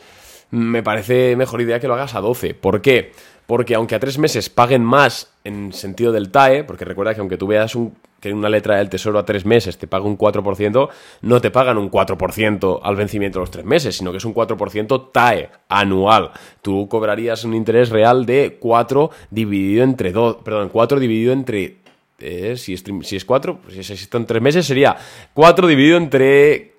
me 0.52 0.84
parece 0.84 1.36
mejor 1.36 1.60
idea 1.60 1.80
que 1.80 1.88
lo 1.88 1.96
hagas 1.96 2.14
a 2.14 2.22
12. 2.22 2.54
¿Por 2.54 2.82
qué? 2.82 3.14
Porque 3.48 3.74
aunque 3.74 3.96
a 3.96 4.00
tres 4.00 4.20
meses 4.20 4.52
paguen 4.52 4.84
más 4.84 5.32
en 5.44 5.74
sentido 5.74 6.12
del 6.12 6.30
TAE, 6.30 6.66
porque 6.66 6.86
recuerda 6.86 7.16
que 7.16 7.22
aunque 7.22 7.38
tú 7.38 7.48
veas 7.48 7.76
que 8.20 8.32
una 8.32 8.48
letra 8.50 8.78
del 8.78 8.90
tesoro 8.90 9.18
a 9.18 9.26
tres 9.26 9.44
meses 9.44 9.80
te 9.80 9.88
paga 9.88 10.06
un 10.06 10.20
4%, 10.20 10.90
no 11.22 11.42
te 11.42 11.50
pagan 11.50 11.80
un 11.80 11.90
4% 11.90 12.82
al 12.84 12.96
vencimiento 12.96 13.40
de 13.40 13.42
los 13.42 13.50
tres 13.50 13.66
meses, 13.66 13.98
sino 13.98 14.12
que 14.12 14.18
es 14.18 14.26
un 14.26 14.36
4% 14.36 15.12
TAE 15.12 15.50
anual. 15.68 16.30
Tú 16.62 16.88
cobrarías 16.88 17.44
un 17.44 17.56
interés 17.56 17.90
real 17.90 18.28
de 18.28 18.58
4 18.60 19.10
dividido 19.32 19.84
entre 19.84 20.12
2, 20.12 20.38
perdón, 20.44 20.70
4 20.70 21.00
dividido 21.00 21.34
entre... 21.34 21.78
Si, 22.20 22.74
es, 22.74 22.84
si 23.04 23.16
es 23.16 23.26
4, 23.26 23.60
pues 23.62 23.74
si 23.86 23.94
existen 23.94 24.26
tres 24.26 24.42
meses 24.42 24.66
sería 24.66 24.98
4 25.34 25.68
dividido 25.68 25.98
entre 25.98 26.74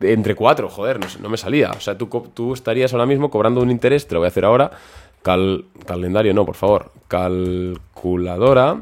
entre 0.00 0.34
4, 0.34 0.68
joder, 0.68 1.00
no, 1.20 1.28
me 1.28 1.36
salía. 1.36 1.70
O 1.70 1.80
sea, 1.80 1.96
tú, 1.96 2.52
estarías 2.52 2.92
ahora 2.92 3.06
mismo 3.06 3.30
cobrando 3.30 3.60
un 3.60 3.70
interés, 3.70 4.06
te 4.06 4.14
lo 4.14 4.20
voy 4.20 4.26
a 4.26 4.28
hacer 4.28 4.44
ahora. 4.44 4.70
Cal, 5.22 5.64
calendario, 5.86 6.34
no, 6.34 6.44
por 6.44 6.56
favor. 6.56 6.92
Calculadora. 7.08 8.80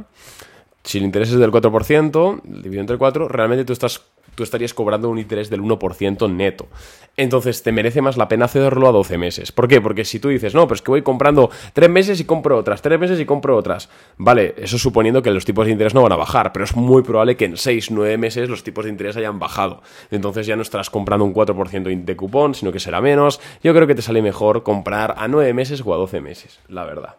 Si 0.83 0.99
el 0.99 1.05
interés 1.05 1.31
es 1.31 1.39
del 1.39 1.53
4%, 1.53 2.43
dividido 2.43 2.81
entre 2.81 2.99
4, 2.99 3.29
realmente 3.29 3.65
tú, 3.65 3.73
estás, 3.73 4.03
tú 4.35 4.43
estarías 4.43 4.75
cobrando 4.75 5.09
un 5.09 5.19
interés 5.19 5.49
del 5.49 5.63
1% 5.63 6.31
neto. 6.33 6.67
Entonces 7.17 7.63
te 7.63 7.73
merece 7.73 8.01
más 8.01 8.17
la 8.17 8.29
pena 8.29 8.47
hacerlo 8.47 8.89
a 8.89 8.93
12 8.93 9.19
meses. 9.19 9.53
¿Por 9.53 9.69
qué? 9.69 9.81
Porque 9.81 10.05
si 10.05 10.19
tú 10.19 10.29
dices, 10.29 10.55
no, 10.55 10.67
pero 10.67 10.77
es 10.77 10.83
que 10.83 10.91
voy 10.91 11.03
comprando 11.03 11.51
3 11.75 11.91
meses 11.91 12.21
y 12.21 12.25
compro 12.25 12.57
otras, 12.57 12.81
3 12.81 12.99
meses 12.99 13.21
y 13.21 13.27
compro 13.27 13.57
otras. 13.57 13.91
Vale, 14.17 14.55
eso 14.57 14.79
suponiendo 14.79 15.23
que 15.23 15.31
los 15.31 15.45
tipos 15.45 15.67
de 15.67 15.73
interés 15.73 15.95
no 15.95 16.03
van 16.03 16.13
a 16.13 16.17
bajar, 16.17 16.53
pero 16.53 16.65
es 16.65 16.75
muy 16.75 17.03
probable 17.03 17.37
que 17.37 17.45
en 17.45 17.57
6, 17.57 17.91
9 17.91 18.17
meses 18.17 18.49
los 18.49 18.63
tipos 18.63 18.85
de 18.85 18.91
interés 18.91 19.17
hayan 19.17 19.39
bajado. 19.39 19.83
Entonces 20.11 20.47
ya 20.47 20.57
no 20.57 20.63
estarás 20.63 20.89
comprando 20.89 21.25
un 21.25 21.35
4% 21.35 22.05
de 22.05 22.17
cupón, 22.17 22.55
sino 22.55 22.73
que 22.73 22.81
será 22.81 23.03
menos. 23.03 23.41
Yo 23.63 23.75
creo 23.75 23.87
que 23.87 23.95
te 23.95 24.03
sale 24.03 24.23
mejor 24.23 24.63
comprar 24.63 25.15
a 25.19 25.29
9 25.29 25.53
meses 25.53 25.83
o 25.85 25.93
a 25.93 25.99
12 25.99 26.21
meses, 26.23 26.61
la 26.69 26.85
verdad. 26.85 27.17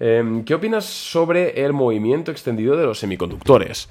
Em, 0.00 0.44
¿Qué 0.44 0.54
opinas 0.54 0.86
sobre 0.86 1.62
el 1.62 1.74
movimiento 1.74 2.32
extendido 2.32 2.74
de 2.76 2.86
los 2.86 2.98
semiconductores? 2.98 3.88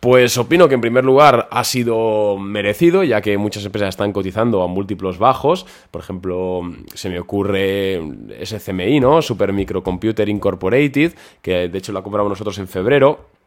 Pues 0.00 0.38
opino 0.38 0.68
que 0.68 0.76
en 0.76 0.80
primer 0.80 1.04
lugar 1.04 1.48
ha 1.50 1.64
sido 1.64 2.38
merecido, 2.38 3.02
ya 3.02 3.20
que 3.20 3.36
muchas 3.36 3.64
empresas 3.64 3.88
están 3.88 4.12
cotizando 4.12 4.62
a 4.62 4.68
múltiplos 4.68 5.18
bajos. 5.18 5.66
Por 5.90 6.00
ejemplo, 6.00 6.60
se 6.94 7.10
me 7.10 7.18
ocurre 7.18 8.00
SCMI, 8.44 9.00
¿no? 9.00 9.20
Super 9.22 9.52
Microcomputer 9.52 10.28
Incorporated, 10.28 11.14
que 11.42 11.68
de 11.68 11.78
hecho 11.78 11.92
la 11.92 12.02
compramos 12.02 12.30
nosotros 12.30 12.58
en 12.58 12.68
febrero 12.68 13.37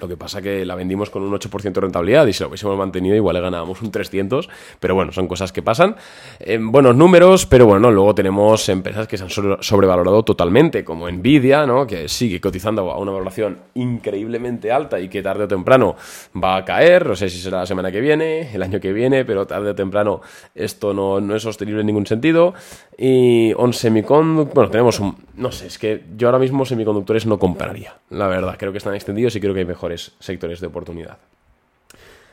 Lo 0.00 0.08
que 0.08 0.16
pasa 0.16 0.42
que 0.42 0.64
la 0.64 0.74
vendimos 0.74 1.10
con 1.10 1.22
un 1.22 1.32
8% 1.32 1.72
de 1.72 1.80
rentabilidad 1.80 2.26
y 2.26 2.32
si 2.32 2.42
lo 2.42 2.48
hubiésemos 2.48 2.76
mantenido 2.76 3.14
igual 3.14 3.34
le 3.36 3.42
ganábamos 3.42 3.82
un 3.82 3.90
300, 3.90 4.48
pero 4.80 4.94
bueno, 4.94 5.12
son 5.12 5.28
cosas 5.28 5.52
que 5.52 5.62
pasan. 5.62 5.96
Eh, 6.40 6.58
buenos 6.60 6.96
números, 6.96 7.46
pero 7.46 7.66
bueno, 7.66 7.90
luego 7.90 8.14
tenemos 8.14 8.68
empresas 8.68 9.06
que 9.08 9.16
se 9.18 9.24
han 9.24 9.30
sobrevalorado 9.30 10.22
totalmente, 10.22 10.84
como 10.84 11.10
Nvidia, 11.10 11.66
¿no? 11.66 11.86
que 11.86 12.08
sigue 12.08 12.40
cotizando 12.40 12.90
a 12.90 12.98
una 12.98 13.12
valoración 13.12 13.58
increíblemente 13.74 14.72
alta 14.72 15.00
y 15.00 15.08
que 15.08 15.22
tarde 15.22 15.44
o 15.44 15.48
temprano 15.48 15.96
va 16.42 16.56
a 16.56 16.64
caer, 16.64 17.06
no 17.06 17.16
sé 17.16 17.28
si 17.28 17.38
será 17.38 17.58
la 17.58 17.66
semana 17.66 17.90
que 17.90 18.00
viene, 18.00 18.52
el 18.54 18.62
año 18.62 18.80
que 18.80 18.92
viene, 18.92 19.24
pero 19.24 19.46
tarde 19.46 19.70
o 19.70 19.74
temprano 19.74 20.20
esto 20.54 20.94
no, 20.94 21.20
no 21.20 21.34
es 21.34 21.42
sostenible 21.42 21.80
en 21.80 21.86
ningún 21.86 22.06
sentido. 22.06 22.54
Y 22.98 23.52
On 23.56 23.72
Semiconductor, 23.72 24.54
bueno, 24.54 24.70
tenemos 24.70 25.00
un, 25.00 25.16
no 25.36 25.52
sé, 25.52 25.66
es 25.66 25.78
que 25.78 26.04
yo 26.16 26.28
ahora 26.28 26.38
mismo 26.38 26.64
semiconductores 26.64 27.26
no 27.26 27.38
compraría, 27.38 27.96
la 28.10 28.26
verdad, 28.26 28.56
creo 28.58 28.72
que 28.72 28.78
están 28.78 28.94
extendidos 28.94 29.36
y 29.36 29.40
creo 29.40 29.54
que 29.54 29.60
hay 29.60 29.66
mejor 29.66 29.94
sectores 29.98 30.60
de 30.60 30.66
oportunidad. 30.66 31.18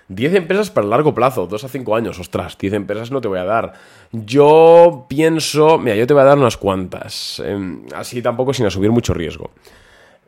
10 0.09 0.35
empresas 0.35 0.69
para 0.69 0.87
largo 0.87 1.13
plazo, 1.13 1.47
2 1.47 1.63
a 1.63 1.69
5 1.69 1.95
años, 1.95 2.19
ostras, 2.19 2.57
10 2.57 2.73
empresas 2.73 3.11
no 3.11 3.21
te 3.21 3.27
voy 3.27 3.39
a 3.39 3.45
dar. 3.45 3.73
Yo 4.11 5.05
pienso, 5.07 5.77
mira, 5.77 5.95
yo 5.95 6.05
te 6.07 6.13
voy 6.13 6.21
a 6.21 6.25
dar 6.25 6.37
unas 6.37 6.57
cuantas, 6.57 7.41
em, 7.45 7.85
así 7.95 8.21
tampoco 8.21 8.53
sin 8.53 8.65
asumir 8.65 8.91
mucho 8.91 9.13
riesgo. 9.13 9.51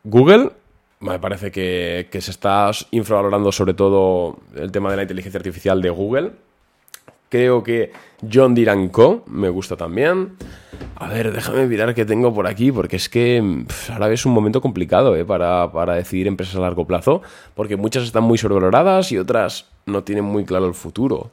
Google, 0.04 0.52
me 1.00 1.20
parece 1.20 1.52
que, 1.52 2.08
que 2.12 2.22
se 2.22 2.32
está 2.32 2.72
infravalorando 2.92 3.52
sobre 3.52 3.74
todo 3.74 4.38
el 4.56 4.72
tema 4.72 4.90
de 4.92 4.98
la 4.98 5.02
inteligencia 5.04 5.38
artificial 5.38 5.82
de 5.82 5.90
Google. 5.90 6.32
Creo 7.30 7.64
que 7.64 7.92
John 8.32 8.56
Deere 8.56 8.90
Co. 8.92 9.24
me 9.28 9.50
gusta 9.50 9.76
también. 9.76 10.38
A 10.96 11.08
ver, 11.10 11.34
déjame 11.34 11.68
mirar 11.68 11.94
qué 11.94 12.06
tengo 12.06 12.34
por 12.34 12.48
aquí, 12.48 12.72
porque 12.72 12.96
es 12.96 13.10
que 13.10 13.66
ahora 13.92 14.12
es 14.12 14.26
un 14.26 14.34
momento 14.34 14.62
complicado 14.62 15.16
¿eh? 15.16 15.26
para, 15.26 15.72
para 15.72 15.96
decidir 15.96 16.28
empresas 16.28 16.56
a 16.56 16.60
largo 16.60 16.86
plazo, 16.86 17.22
porque 17.54 17.76
muchas 17.76 18.04
están 18.04 18.24
muy 18.24 18.38
sobrevaloradas 18.38 19.12
y 19.12 19.18
otras 19.18 19.66
no 19.86 20.04
tienen 20.04 20.26
muy 20.26 20.46
claro 20.46 20.68
el 20.68 20.74
futuro 20.74 21.32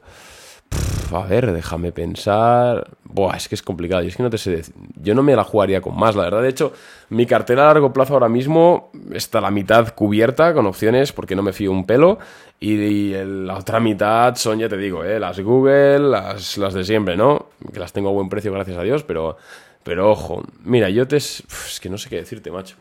a 1.17 1.25
ver, 1.25 1.51
déjame 1.51 1.91
pensar. 1.91 2.87
Buah, 3.03 3.35
es 3.35 3.47
que 3.47 3.55
es 3.55 3.61
complicado. 3.61 4.01
es 4.01 4.15
que 4.15 4.23
no 4.23 4.29
te 4.29 4.37
sé 4.37 4.63
Yo 4.95 5.13
no 5.15 5.23
me 5.23 5.35
la 5.35 5.43
jugaría 5.43 5.81
con 5.81 5.97
más, 5.97 6.15
la 6.15 6.23
verdad. 6.23 6.41
De 6.41 6.49
hecho, 6.49 6.73
mi 7.09 7.25
cartera 7.25 7.63
a 7.63 7.73
largo 7.73 7.93
plazo 7.93 8.13
ahora 8.13 8.29
mismo 8.29 8.91
está 9.11 9.41
la 9.41 9.51
mitad 9.51 9.93
cubierta 9.93 10.53
con 10.53 10.65
opciones 10.65 11.11
porque 11.11 11.35
no 11.35 11.43
me 11.43 11.53
fío 11.53 11.71
un 11.71 11.85
pelo. 11.85 12.19
Y, 12.59 13.13
la 13.13 13.57
otra 13.57 13.79
mitad 13.79 14.35
son, 14.35 14.59
ya 14.59 14.69
te 14.69 14.77
digo, 14.77 15.03
¿eh? 15.03 15.19
las 15.19 15.39
Google, 15.39 15.99
las, 15.99 16.57
las 16.57 16.73
de 16.73 16.83
siempre, 16.83 17.17
¿no? 17.17 17.47
Que 17.73 17.79
las 17.79 17.91
tengo 17.91 18.09
a 18.09 18.13
buen 18.13 18.29
precio, 18.29 18.53
gracias 18.53 18.77
a 18.77 18.83
Dios, 18.83 19.03
pero, 19.03 19.37
pero 19.83 20.09
ojo. 20.09 20.43
Mira, 20.63 20.89
yo 20.89 21.07
te. 21.07 21.17
es 21.17 21.43
que 21.81 21.89
no 21.89 21.97
sé 21.97 22.09
qué 22.09 22.15
decirte, 22.17 22.51
macho. 22.51 22.75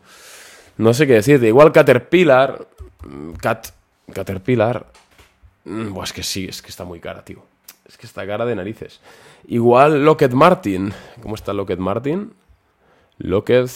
No 0.78 0.94
sé 0.94 1.06
qué 1.06 1.14
decirte. 1.14 1.48
Igual 1.48 1.72
Caterpillar. 1.72 2.66
Mm, 3.04 3.32
Cat, 3.32 3.68
Caterpillar. 4.12 4.86
Mm, 5.64 5.92
buah, 5.92 6.04
es 6.04 6.12
que 6.12 6.22
sí, 6.22 6.46
es 6.48 6.62
que 6.62 6.68
está 6.68 6.84
muy 6.84 7.00
cara, 7.00 7.24
tío. 7.24 7.51
Es 7.92 7.98
que 7.98 8.06
está 8.06 8.26
cara 8.26 8.46
de 8.46 8.56
narices. 8.56 9.00
Igual 9.48 10.02
Lockheed 10.02 10.32
Martin. 10.32 10.94
¿Cómo 11.20 11.34
está 11.34 11.52
Lockheed 11.52 11.76
Martin? 11.76 12.32
Lockheed 13.18 13.68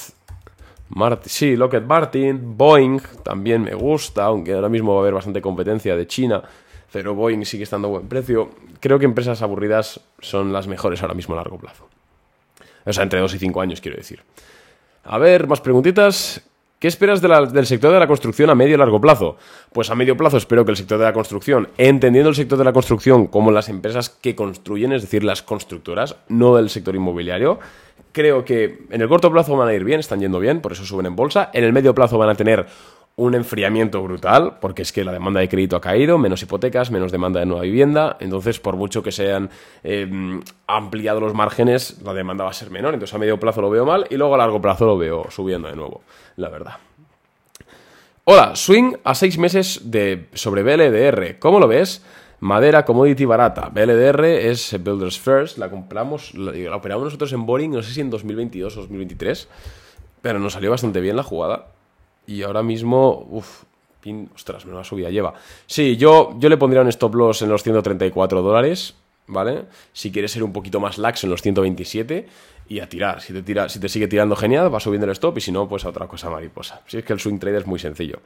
Martin. 0.89 1.29
Sí, 1.31 1.55
Lockheed 1.55 1.83
Martin. 1.83 2.57
Boeing 2.57 3.03
también 3.23 3.63
me 3.63 3.75
gusta, 3.75 4.25
aunque 4.25 4.55
ahora 4.55 4.71
mismo 4.71 4.95
va 4.95 5.01
a 5.01 5.03
haber 5.03 5.13
bastante 5.13 5.43
competencia 5.43 5.95
de 5.95 6.07
China. 6.07 6.43
Pero 6.91 7.15
Boeing 7.15 7.45
sigue 7.45 7.65
estando 7.65 7.89
a 7.89 7.91
buen 7.91 8.09
precio. 8.09 8.53
Creo 8.81 8.99
que 8.99 9.05
empresas 9.05 9.43
aburridas 9.43 10.01
son 10.21 10.51
las 10.51 10.67
mejores 10.67 11.03
ahora 11.03 11.13
mismo 11.13 11.35
a 11.35 11.37
largo 11.37 11.59
plazo. 11.59 11.87
O 12.87 12.93
sea, 12.95 13.03
entre 13.03 13.21
2 13.21 13.35
y 13.35 13.39
5 13.39 13.61
años, 13.61 13.83
quiero 13.83 13.99
decir. 13.99 14.23
A 15.05 15.19
ver, 15.19 15.47
más 15.47 15.61
preguntitas. 15.61 16.41
¿Qué 16.79 16.89
esperas 16.89 17.23
del 17.23 17.67
sector 17.67 17.91
de 17.91 17.99
la 17.99 18.07
construcción 18.07 18.51
a 18.51 18.55
medio 18.55 18.75
y 18.75 18.79
largo 18.79 19.01
plazo? 19.01 19.39
Pues 19.73 19.89
a 19.89 19.95
medio 19.95 20.15
plazo 20.15 20.37
espero 20.37 20.67
que 20.67 20.73
el 20.73 20.77
sector 20.77 20.99
de 20.99 21.07
la 21.07 21.15
construcción, 21.15 21.71
entendiendo 21.79 22.29
el 22.29 22.37
sector 22.37 22.59
de 22.59 22.65
la 22.65 22.75
construcción 22.75 23.29
como 23.29 23.51
las 23.51 23.71
empresas 23.71 24.11
que 24.11 24.37
construyen, 24.37 24.93
es 24.93 25.01
decir, 25.01 25.25
las 25.25 25.43
constructoras, 25.43 26.17
no 26.29 26.59
el 26.59 26.69
sector 26.69 26.95
inmobiliario, 26.95 27.59
creo 28.13 28.45
que 28.45 28.85
en 28.91 29.01
el 29.01 29.09
corto 29.09 29.33
plazo 29.33 29.57
van 29.57 29.69
a 29.69 29.75
ir 29.75 29.85
bien, 29.85 30.01
están 30.01 30.21
yendo 30.21 30.39
bien, 30.39 30.61
por 30.61 30.73
eso 30.73 30.85
suben 30.85 31.07
en 31.07 31.17
bolsa. 31.17 31.51
En 31.55 31.65
el 31.65 31.73
medio 31.73 31.95
plazo 31.95 32.19
van 32.19 32.29
a 32.29 32.35
tener 32.35 32.67
un 33.19 33.35
enfriamiento 33.35 34.03
brutal, 34.03 34.59
porque 34.61 34.83
es 34.83 34.93
que 34.93 35.03
la 35.03 35.11
demanda 35.11 35.41
de 35.41 35.49
crédito 35.49 35.77
ha 35.77 35.81
caído, 35.81 36.19
menos 36.19 36.43
hipotecas, 36.43 36.91
menos 36.91 37.11
demanda 37.11 37.41
de 37.41 37.47
nueva 37.47 37.63
vivienda, 37.63 38.19
entonces 38.21 38.61
por 38.61 38.77
mucho 38.77 39.03
que 39.03 39.11
se 39.11 39.29
hayan 39.29 39.49
eh, 39.83 40.07
ampliado 40.67 41.21
los 41.21 41.33
márgenes, 41.33 42.03
la 42.03 42.13
demanda 42.13 42.45
va 42.45 42.51
a 42.51 42.53
ser 42.53 42.71
menor, 42.71 42.93
entonces 42.93 43.15
a 43.15 43.19
medio 43.19 43.41
plazo 43.41 43.63
lo 43.63 43.71
veo 43.71 43.87
mal 43.87 44.07
y 44.11 44.17
luego 44.17 44.35
a 44.35 44.39
largo 44.39 44.61
plazo 44.61 44.85
lo 44.85 44.99
veo 44.99 45.31
subiendo 45.31 45.69
de 45.69 45.77
nuevo, 45.77 46.03
la 46.37 46.51
verdad. 46.51 46.75
Hola, 48.25 48.55
swing 48.55 48.97
a 49.03 49.15
seis 49.15 49.39
meses 49.39 49.81
de, 49.91 50.29
sobre 50.35 50.63
BLDR, 50.63 51.39
¿cómo 51.39 51.59
lo 51.59 51.69
ves? 51.69 52.05
Madera, 52.41 52.85
commodity 52.85 53.25
barata. 53.25 53.71
BLDR 53.71 54.27
es 54.27 54.77
Builders 54.85 55.19
First, 55.19 55.57
la 55.57 55.71
compramos, 55.71 56.35
la, 56.35 56.77
operamos 56.77 57.05
nosotros 57.05 57.33
en 57.33 57.47
Boring, 57.47 57.71
no 57.71 57.83
sé 57.83 57.95
si 57.95 58.03
en 58.03 58.11
2022 58.11 58.77
o 58.77 58.81
2023, 58.83 59.49
pero 60.21 60.39
nos 60.39 60.53
salió 60.53 60.71
bastante 60.71 61.01
bien 61.01 61.17
la 61.17 61.23
jugada. 61.23 61.76
Y 62.27 62.43
ahora 62.43 62.63
mismo, 62.63 63.27
uff, 63.31 63.65
ostras, 64.35 64.67
me 64.67 64.73
lo 64.73 64.85
subida 64.85 65.11
lleva. 65.11 65.35
Sí, 65.67 65.97
yo, 65.97 66.37
yo 66.39 66.49
le 66.49 66.57
pondría 66.57 66.83
un 66.83 66.89
stop 66.89 67.15
loss 67.15 67.43
en 67.43 67.49
los 67.49 67.63
134 67.63 68.43
dólares, 68.43 68.95
¿vale? 69.27 69.65
Si 69.93 70.11
quieres 70.11 70.33
ser 70.33 70.43
un 70.43 70.53
poquito 70.53 70.81
más 70.81 70.99
lax 70.99 71.25
en 71.25 71.31
los 71.31 71.43
127 71.43 72.27
y 72.69 72.81
a 72.81 72.89
tirar. 72.89 73.21
Si 73.21 73.33
te, 73.33 73.43
tira, 73.43 73.69
si 73.69 73.81
te 73.81 73.89
sigue 73.89 74.09
tirando 74.09 74.37
genial, 74.37 74.73
va 74.73 74.81
subiendo 74.81 75.07
el 75.07 75.13
stop 75.13 75.39
y 75.39 75.41
si 75.41 75.53
no, 75.53 75.69
pues 75.69 75.85
a 75.85 75.91
otra 75.91 76.07
cosa 76.07 76.31
mariposa. 76.31 76.83
Si 76.87 76.99
es 76.99 77.05
que 77.05 77.13
el 77.13 77.21
swing 77.21 77.39
trade 77.39 77.59
es 77.59 77.67
muy 77.67 77.79
sencillo. 77.79 78.21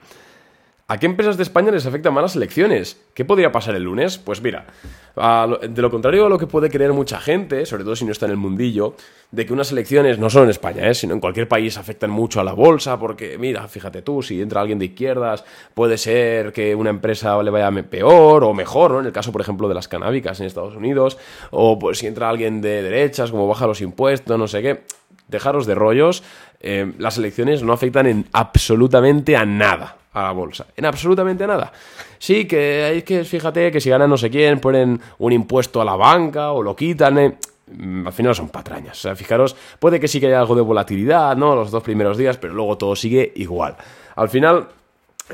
¿A 0.90 0.98
qué 0.98 1.06
empresas 1.06 1.36
de 1.36 1.44
España 1.44 1.70
les 1.70 1.86
afectan 1.86 2.12
malas 2.12 2.34
elecciones? 2.34 3.00
¿Qué 3.14 3.24
podría 3.24 3.52
pasar 3.52 3.76
el 3.76 3.84
lunes? 3.84 4.18
Pues 4.18 4.42
mira, 4.42 4.66
de 5.14 5.82
lo 5.82 5.88
contrario 5.88 6.26
a 6.26 6.28
lo 6.28 6.36
que 6.36 6.48
puede 6.48 6.68
creer 6.68 6.92
mucha 6.92 7.20
gente, 7.20 7.64
sobre 7.64 7.84
todo 7.84 7.94
si 7.94 8.04
no 8.04 8.10
está 8.10 8.26
en 8.26 8.32
el 8.32 8.38
mundillo, 8.38 8.96
de 9.30 9.46
que 9.46 9.52
unas 9.52 9.70
elecciones, 9.70 10.18
no 10.18 10.28
solo 10.30 10.46
en 10.46 10.50
España, 10.50 10.88
¿eh? 10.88 10.94
sino 10.94 11.14
en 11.14 11.20
cualquier 11.20 11.46
país, 11.46 11.78
afectan 11.78 12.10
mucho 12.10 12.40
a 12.40 12.44
la 12.44 12.54
bolsa, 12.54 12.98
porque 12.98 13.38
mira, 13.38 13.68
fíjate 13.68 14.02
tú, 14.02 14.20
si 14.20 14.42
entra 14.42 14.62
alguien 14.62 14.80
de 14.80 14.86
izquierdas, 14.86 15.44
puede 15.74 15.96
ser 15.96 16.52
que 16.52 16.74
una 16.74 16.90
empresa 16.90 17.40
le 17.40 17.52
vaya 17.52 17.70
peor 17.82 18.42
o 18.42 18.52
mejor, 18.52 18.90
¿no? 18.90 18.98
En 18.98 19.06
el 19.06 19.12
caso, 19.12 19.30
por 19.30 19.42
ejemplo, 19.42 19.68
de 19.68 19.74
las 19.74 19.86
canábicas 19.86 20.40
en 20.40 20.46
Estados 20.46 20.74
Unidos, 20.74 21.18
o 21.52 21.78
pues 21.78 21.98
si 21.98 22.08
entra 22.08 22.28
alguien 22.28 22.60
de 22.60 22.82
derechas, 22.82 23.30
como 23.30 23.46
baja 23.46 23.68
los 23.68 23.80
impuestos, 23.80 24.36
no 24.36 24.48
sé 24.48 24.60
qué. 24.60 24.82
Dejaros 25.28 25.66
de 25.66 25.76
rollos, 25.76 26.24
eh, 26.58 26.94
las 26.98 27.16
elecciones 27.16 27.62
no 27.62 27.72
afectan 27.72 28.08
en 28.08 28.26
absolutamente 28.32 29.36
a 29.36 29.46
nada 29.46 29.99
a 30.12 30.22
la 30.22 30.32
bolsa. 30.32 30.66
En 30.76 30.86
absolutamente 30.86 31.46
nada. 31.46 31.72
Sí, 32.18 32.46
que 32.46 32.84
hay 32.84 33.02
que, 33.02 33.24
fíjate, 33.24 33.70
que 33.70 33.80
si 33.80 33.90
gana 33.90 34.06
no 34.06 34.16
sé 34.16 34.30
quién, 34.30 34.60
ponen 34.60 35.00
un 35.18 35.32
impuesto 35.32 35.80
a 35.80 35.84
la 35.84 35.96
banca 35.96 36.52
o 36.52 36.62
lo 36.62 36.74
quitan. 36.74 37.18
Eh. 37.18 37.36
Mm, 37.68 38.06
al 38.06 38.12
final 38.12 38.34
son 38.34 38.48
patrañas. 38.48 38.98
O 38.98 39.02
sea, 39.02 39.16
fijaros, 39.16 39.54
puede 39.78 40.00
que 40.00 40.08
sí 40.08 40.20
que 40.20 40.26
haya 40.26 40.40
algo 40.40 40.54
de 40.54 40.62
volatilidad, 40.62 41.36
¿no? 41.36 41.54
Los 41.54 41.70
dos 41.70 41.82
primeros 41.82 42.18
días, 42.18 42.36
pero 42.36 42.54
luego 42.54 42.76
todo 42.76 42.96
sigue 42.96 43.32
igual. 43.36 43.76
Al 44.16 44.28
final, 44.28 44.68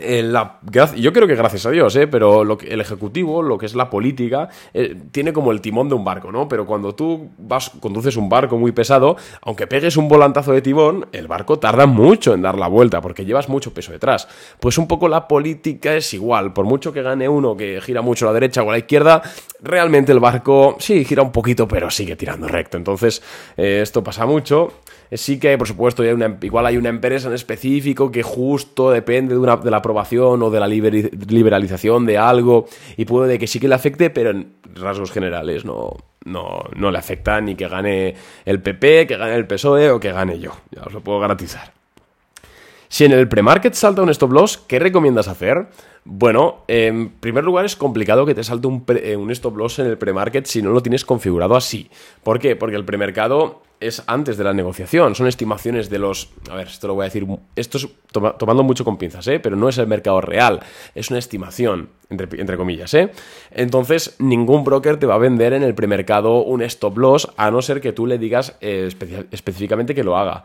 la, 0.01 0.61
yo 0.97 1.13
creo 1.13 1.27
que 1.27 1.35
gracias 1.35 1.67
a 1.67 1.71
Dios, 1.71 1.95
¿eh? 1.97 2.07
pero 2.07 2.43
el 2.43 2.81
ejecutivo, 2.81 3.43
lo 3.43 3.59
que 3.59 3.67
es 3.67 3.75
la 3.75 3.91
política, 3.91 4.49
eh, 4.75 4.97
tiene 5.11 5.33
como 5.33 5.53
el 5.53 5.61
timón 5.61 5.89
de 5.89 5.95
un 5.95 6.05
barco, 6.05 6.31
¿no? 6.31 6.49
Pero 6.49 6.67
cuando 6.67 6.95
tú 6.95 7.31
vas, 7.39 7.71
conduces 7.81 8.17
un 8.17 8.29
barco 8.29 8.59
muy 8.59 8.73
pesado, 8.73 9.17
aunque 9.43 9.67
pegues 9.67 9.97
un 9.97 10.09
volantazo 10.09 10.53
de 10.53 10.63
timón, 10.63 11.07
el 11.13 11.27
barco 11.29 11.59
tarda 11.59 11.87
mucho 11.87 12.35
en 12.35 12.43
dar 12.43 12.59
la 12.59 12.69
vuelta 12.69 13.01
porque 13.01 13.25
llevas 13.25 13.49
mucho 13.49 13.73
peso 13.73 13.93
detrás. 13.93 14.29
Pues 14.61 14.79
un 14.79 14.87
poco 14.87 15.09
la 15.09 15.29
política 15.29 15.95
es 15.95 16.13
igual, 16.15 16.53
por 16.53 16.67
mucho 16.67 16.93
que 16.93 17.03
gane 17.03 17.29
uno 17.29 17.57
que 17.57 17.81
gira 17.81 18.03
mucho 18.03 18.27
a 18.27 18.29
la 18.29 18.35
derecha 18.35 18.63
o 18.63 18.69
a 18.69 18.73
la 18.73 18.79
izquierda, 18.79 19.23
realmente 19.61 20.13
el 20.13 20.21
barco 20.21 20.77
sí 20.79 21.05
gira 21.05 21.23
un 21.23 21.33
poquito, 21.33 21.67
pero 21.67 21.91
sigue 21.91 22.17
tirando 22.17 22.49
recto. 22.49 22.77
Entonces, 22.77 23.23
eh, 23.57 23.81
esto 23.83 24.03
pasa 24.03 24.27
mucho. 24.27 24.73
Eh, 25.11 25.17
sí 25.17 25.39
que, 25.39 25.57
por 25.57 25.69
supuesto, 25.69 26.03
igual 26.05 26.67
hay 26.67 26.77
una 26.77 26.89
empresa 26.89 27.29
en 27.29 27.35
específico 27.35 28.11
que 28.11 28.23
justo 28.23 28.91
depende 28.91 29.35
de, 29.35 29.41
una, 29.41 29.57
de 29.57 29.71
la 29.71 29.83
aprobación 29.87 30.43
o 30.43 30.51
de 30.51 30.61
la 30.61 30.69
liberalización 30.69 32.07
de 32.07 32.19
algo 32.19 32.67
y 32.97 33.05
puede 33.05 33.39
que 33.39 33.47
sí 33.47 33.61
que 33.61 33.69
le 33.69 33.75
afecte, 33.75 34.11
pero 34.11 34.31
en 34.31 34.55
rasgos 34.75 35.13
generales 35.13 35.65
no, 35.65 35.97
no, 36.25 36.65
no 36.75 36.91
le 36.91 36.99
afecta 36.99 37.41
ni 37.41 37.55
que 37.55 37.69
gane 37.69 38.15
el 38.45 38.61
PP, 38.61 39.07
que 39.07 39.17
gane 39.17 39.35
el 39.35 39.47
PSOE 39.47 39.91
o 39.91 40.01
que 40.01 40.13
gane 40.13 40.39
yo. 40.39 40.53
Ya 40.71 40.83
os 40.83 40.93
lo 40.93 41.01
puedo 41.01 41.21
garantizar. 41.21 41.73
Si 42.89 43.05
en 43.05 43.13
el 43.13 43.29
premarket 43.29 43.75
salta 43.75 44.03
un 44.03 44.11
stop 44.11 44.33
loss, 44.33 44.59
¿qué 44.59 44.79
recomiendas 44.79 45.29
hacer? 45.29 45.67
Bueno, 46.05 46.63
en 46.69 47.11
primer 47.11 47.43
lugar 47.43 47.65
es 47.65 47.75
complicado 47.75 48.25
que 48.27 48.35
te 48.35 48.45
salte 48.45 48.69
un, 48.69 48.85
eh, 48.89 49.17
un 49.17 49.31
stop 49.33 49.57
loss 49.57 49.81
en 49.81 49.87
el 49.87 49.99
premarket 49.99 50.47
si 50.47 50.63
no 50.63 50.71
lo 50.71 50.83
tienes 50.83 51.05
configurado 51.05 51.57
así. 51.57 51.91
¿Por 52.23 52.39
qué? 52.39 52.55
Porque 52.55 52.77
el 52.77 52.85
premercado 52.85 53.63
es 53.81 54.03
antes 54.07 54.37
de 54.37 54.45
la 54.45 54.53
negociación, 54.53 55.15
son 55.15 55.27
estimaciones 55.27 55.91
de 55.91 55.99
los... 55.99 56.31
A 56.51 56.57
ver, 56.57 56.69
esto 56.69 56.87
lo 56.87 56.95
voy 56.95 57.05
a 57.05 57.09
decir, 57.09 57.27
esto 57.57 57.79
es 57.79 57.89
tomando 58.13 58.63
mucho 58.63 58.85
con 58.85 58.97
pinzas, 58.97 59.27
¿eh? 59.29 59.41
pero 59.41 59.57
no 59.57 59.69
es 59.69 59.79
el 59.79 59.87
mercado 59.87 60.21
real, 60.21 60.61
es 60.95 61.11
una 61.11 61.19
estimación, 61.19 61.91
entre, 62.09 62.57
comillas. 62.57 62.95
¿eh? 62.95 63.11
Entonces, 63.51 64.17
ningún 64.19 64.65
broker 64.65 64.99
te 64.99 65.07
va 65.07 65.17
a 65.17 65.19
vender 65.19 65.53
en 65.53 65.63
el 65.63 65.75
premercado 65.75 66.43
un 66.43 66.63
stop 66.63 66.99
loss, 66.99 67.29
a 67.37 67.51
no 67.51 67.63
ser 67.63 67.81
que 67.81 67.93
tú 67.93 68.07
le 68.07 68.19
digas 68.19 68.57
eh, 68.61 68.89
específicamente 69.31 69.95
que 69.95 70.05
lo 70.05 70.17
haga. 70.17 70.45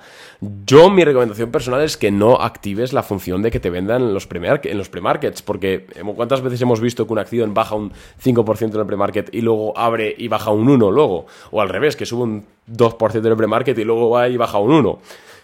Yo, 0.65 0.89
mi 0.89 1.03
recomendación 1.03 1.51
personal 1.51 1.81
es 1.81 1.97
que 1.97 2.11
no 2.11 2.41
actives 2.41 2.93
la 2.93 3.03
función 3.03 3.41
de 3.41 3.51
que 3.51 3.59
te 3.59 3.69
vendan 3.69 4.01
en 4.01 4.13
los, 4.13 4.27
premarkets, 4.27 5.41
porque 5.41 5.87
¿cuántas 6.15 6.41
veces 6.41 6.61
hemos 6.61 6.81
visto 6.81 7.05
que 7.05 7.13
una 7.13 7.21
acción 7.21 7.53
baja 7.53 7.75
un 7.75 7.91
5% 8.23 8.73
en 8.73 8.79
el 8.79 8.85
premarket 8.85 9.33
y 9.33 9.41
luego 9.41 9.77
abre 9.77 10.13
y 10.17 10.27
baja 10.27 10.51
un 10.51 10.67
1 10.67 10.91
luego? 10.91 11.25
O 11.51 11.61
al 11.61 11.69
revés, 11.69 11.95
que 11.95 12.05
sube 12.05 12.23
un 12.23 12.45
2% 12.71 13.21
del 13.31 13.37
premarket 13.37 13.77
y 13.77 13.83
luego 13.83 14.09
va 14.09 14.27
y 14.27 14.37
baja 14.37 14.59
un 14.59 14.71
1. 14.71 14.99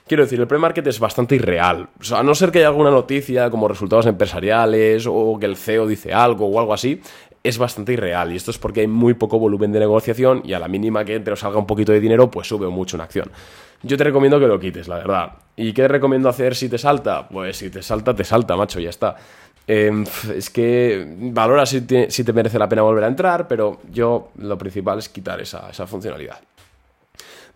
Quiero 0.08 0.24
decir, 0.24 0.40
el 0.40 0.48
premarket 0.48 0.88
es 0.88 1.00
bastante 1.00 1.36
irreal. 1.36 1.90
O 2.00 2.04
sea, 2.04 2.20
a 2.20 2.24
no 2.24 2.34
ser 2.34 2.52
que 2.52 2.60
haya 2.60 2.70
alguna 2.70 2.92
noticia 2.92 3.50
como 3.50 3.68
resultados 3.68 4.06
empresariales 4.06 5.06
o 5.06 5.38
que 5.38 5.46
el 5.46 5.58
CEO 5.58 5.86
dice 5.86 6.14
algo 6.14 6.48
o 6.48 6.60
algo 6.60 6.74
así, 6.74 7.02
es 7.44 7.58
bastante 7.58 7.94
irreal. 7.94 8.32
Y 8.32 8.38
esto 8.38 8.52
es 8.52 8.58
porque 8.58 8.82
hay 8.82 8.88
muy 8.88 9.16
poco 9.16 9.38
volumen 9.38 9.72
de 9.72 9.80
negociación 9.80 10.42
y 10.46 10.54
a 10.54 10.60
la 10.60 10.70
mínima 10.70 11.04
que 11.04 11.16
entre 11.16 11.34
o 11.34 11.36
salga 11.36 11.60
un 11.60 11.68
poquito 11.68 11.92
de 11.92 12.00
dinero, 12.00 12.32
pues 12.32 12.48
sube 12.48 12.68
mucho 12.70 12.96
una 12.96 13.04
acción. 13.04 13.32
Yo 13.84 13.98
te 13.98 14.04
recomiendo 14.04 14.40
que 14.40 14.48
lo 14.48 14.60
quites, 14.60 14.88
la 14.88 14.96
verdad. 14.96 15.32
¿Y 15.56 15.74
qué 15.74 15.84
te 15.84 15.88
recomiendo 15.90 16.30
hacer 16.30 16.56
si 16.56 16.70
te 16.70 16.78
salta? 16.78 17.28
Pues 17.28 17.58
si 17.58 17.70
te 17.70 17.84
salta, 17.84 18.16
te 18.16 18.24
salta, 18.24 18.56
macho, 18.56 18.80
ya 18.80 18.90
está. 18.90 19.16
Em, 19.68 20.06
es 20.34 20.50
que 20.50 21.06
valora 21.20 21.66
si 21.66 21.82
te, 21.82 22.10
si 22.10 22.24
te, 22.24 22.32
merece 22.32 22.58
la 22.58 22.70
pena 22.70 22.82
volver 22.82 23.04
a 23.04 23.08
entrar, 23.08 23.48
pero 23.48 23.82
yo 23.92 24.30
lo 24.38 24.58
principal 24.58 25.00
es 25.00 25.10
quitar 25.10 25.42
esa, 25.42 25.70
esa 25.70 25.86
funcionalidad. 25.86 26.40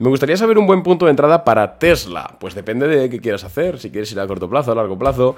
Me 0.01 0.10
gustaría 0.10 0.36
saber 0.36 0.58
un 0.58 0.65
buen 0.65 0.81
punto 0.81 1.05
de 1.05 1.12
entrada 1.12 1.43
para 1.43 1.77
Tesla. 1.77 2.36
Pues 2.39 2.55
depende 2.55 2.88
de 2.88 3.08
qué 3.08 3.20
quieras 3.20 3.43
hacer, 3.43 3.77
si 3.77 3.91
quieres 3.91 4.12
ir 4.12 4.20
a 4.20 4.25
corto 4.25 4.50
plazo, 4.50 4.72
a 4.72 4.75
largo 4.75 4.98
plazo. 4.98 5.36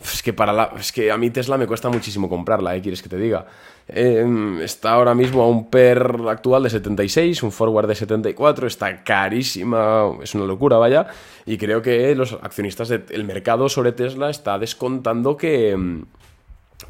Es 0.00 0.22
que, 0.22 0.32
para 0.32 0.52
la, 0.52 0.70
es 0.78 0.92
que 0.92 1.10
a 1.10 1.16
mí 1.16 1.30
Tesla 1.30 1.58
me 1.58 1.66
cuesta 1.66 1.88
muchísimo 1.88 2.28
comprarla, 2.28 2.76
¿eh? 2.76 2.80
¿Quieres 2.80 3.02
que 3.02 3.08
te 3.08 3.16
diga? 3.16 3.44
Em, 3.88 4.60
está 4.60 4.92
ahora 4.92 5.16
mismo 5.16 5.42
a 5.42 5.48
un 5.48 5.68
PER 5.68 6.28
actual 6.28 6.62
de 6.62 6.70
76, 6.70 7.42
un 7.42 7.50
forward 7.50 7.88
de 7.88 7.96
74, 7.96 8.68
está 8.68 9.02
carísima, 9.02 10.04
es 10.22 10.32
una 10.36 10.44
locura, 10.44 10.76
vaya. 10.76 11.08
Y 11.44 11.58
creo 11.58 11.82
que 11.82 12.14
los 12.14 12.34
accionistas 12.34 12.90
del 12.90 13.24
mercado 13.24 13.68
sobre 13.68 13.90
Tesla 13.90 14.30
está 14.30 14.60
descontando 14.60 15.36
que 15.36 15.72
em, 15.72 16.04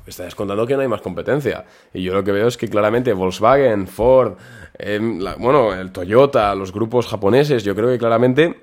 está 0.07 0.25
descontando 0.25 0.67
que 0.67 0.75
no 0.75 0.81
hay 0.83 0.89
más 0.89 1.01
competencia. 1.01 1.65
Y 1.93 2.03
yo 2.03 2.15
lo 2.15 2.25
que 2.25 2.33
veo 2.33 2.49
es 2.49 2.57
que 2.57 2.69
claramente 2.69 3.13
Volkswagen, 3.13 3.87
Ford, 3.87 4.35
em, 4.79 5.19
bueno, 5.39 5.75
el 5.75 5.93
Toyota, 5.93 6.55
los 6.55 6.73
grupos 6.73 7.07
japoneses, 7.07 7.65
yo 7.65 7.75
creo 7.75 7.89
que 7.89 7.99
claramente 7.99 8.63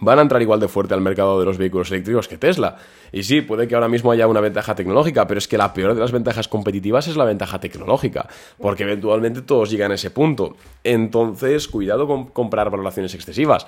van 0.00 0.18
a 0.18 0.22
entrar 0.22 0.40
igual 0.42 0.60
de 0.60 0.68
fuerte 0.68 0.94
al 0.94 1.00
mercado 1.00 1.38
de 1.40 1.46
los 1.46 1.58
vehículos 1.58 1.90
eléctricos 1.90 2.28
que 2.28 2.38
Tesla. 2.38 2.76
Y 3.10 3.22
sí, 3.22 3.40
puede 3.40 3.66
que 3.66 3.74
ahora 3.74 3.88
mismo 3.88 4.12
haya 4.12 4.26
una 4.26 4.40
ventaja 4.40 4.74
tecnológica, 4.74 5.26
pero 5.26 5.38
es 5.38 5.48
que 5.48 5.58
la 5.58 5.72
peor 5.72 5.94
de 5.94 6.00
las 6.00 6.12
ventajas 6.12 6.46
competitivas 6.48 7.08
es 7.08 7.16
la 7.16 7.24
ventaja 7.24 7.58
tecnológica, 7.58 8.28
porque 8.58 8.82
eventualmente 8.84 9.42
todos 9.42 9.70
llegan 9.70 9.92
a 9.92 9.94
ese 9.94 10.10
punto. 10.10 10.56
Entonces, 10.84 11.68
cuidado 11.68 12.06
con 12.06 12.26
comprar 12.26 12.70
valoraciones 12.70 13.14
excesivas 13.14 13.66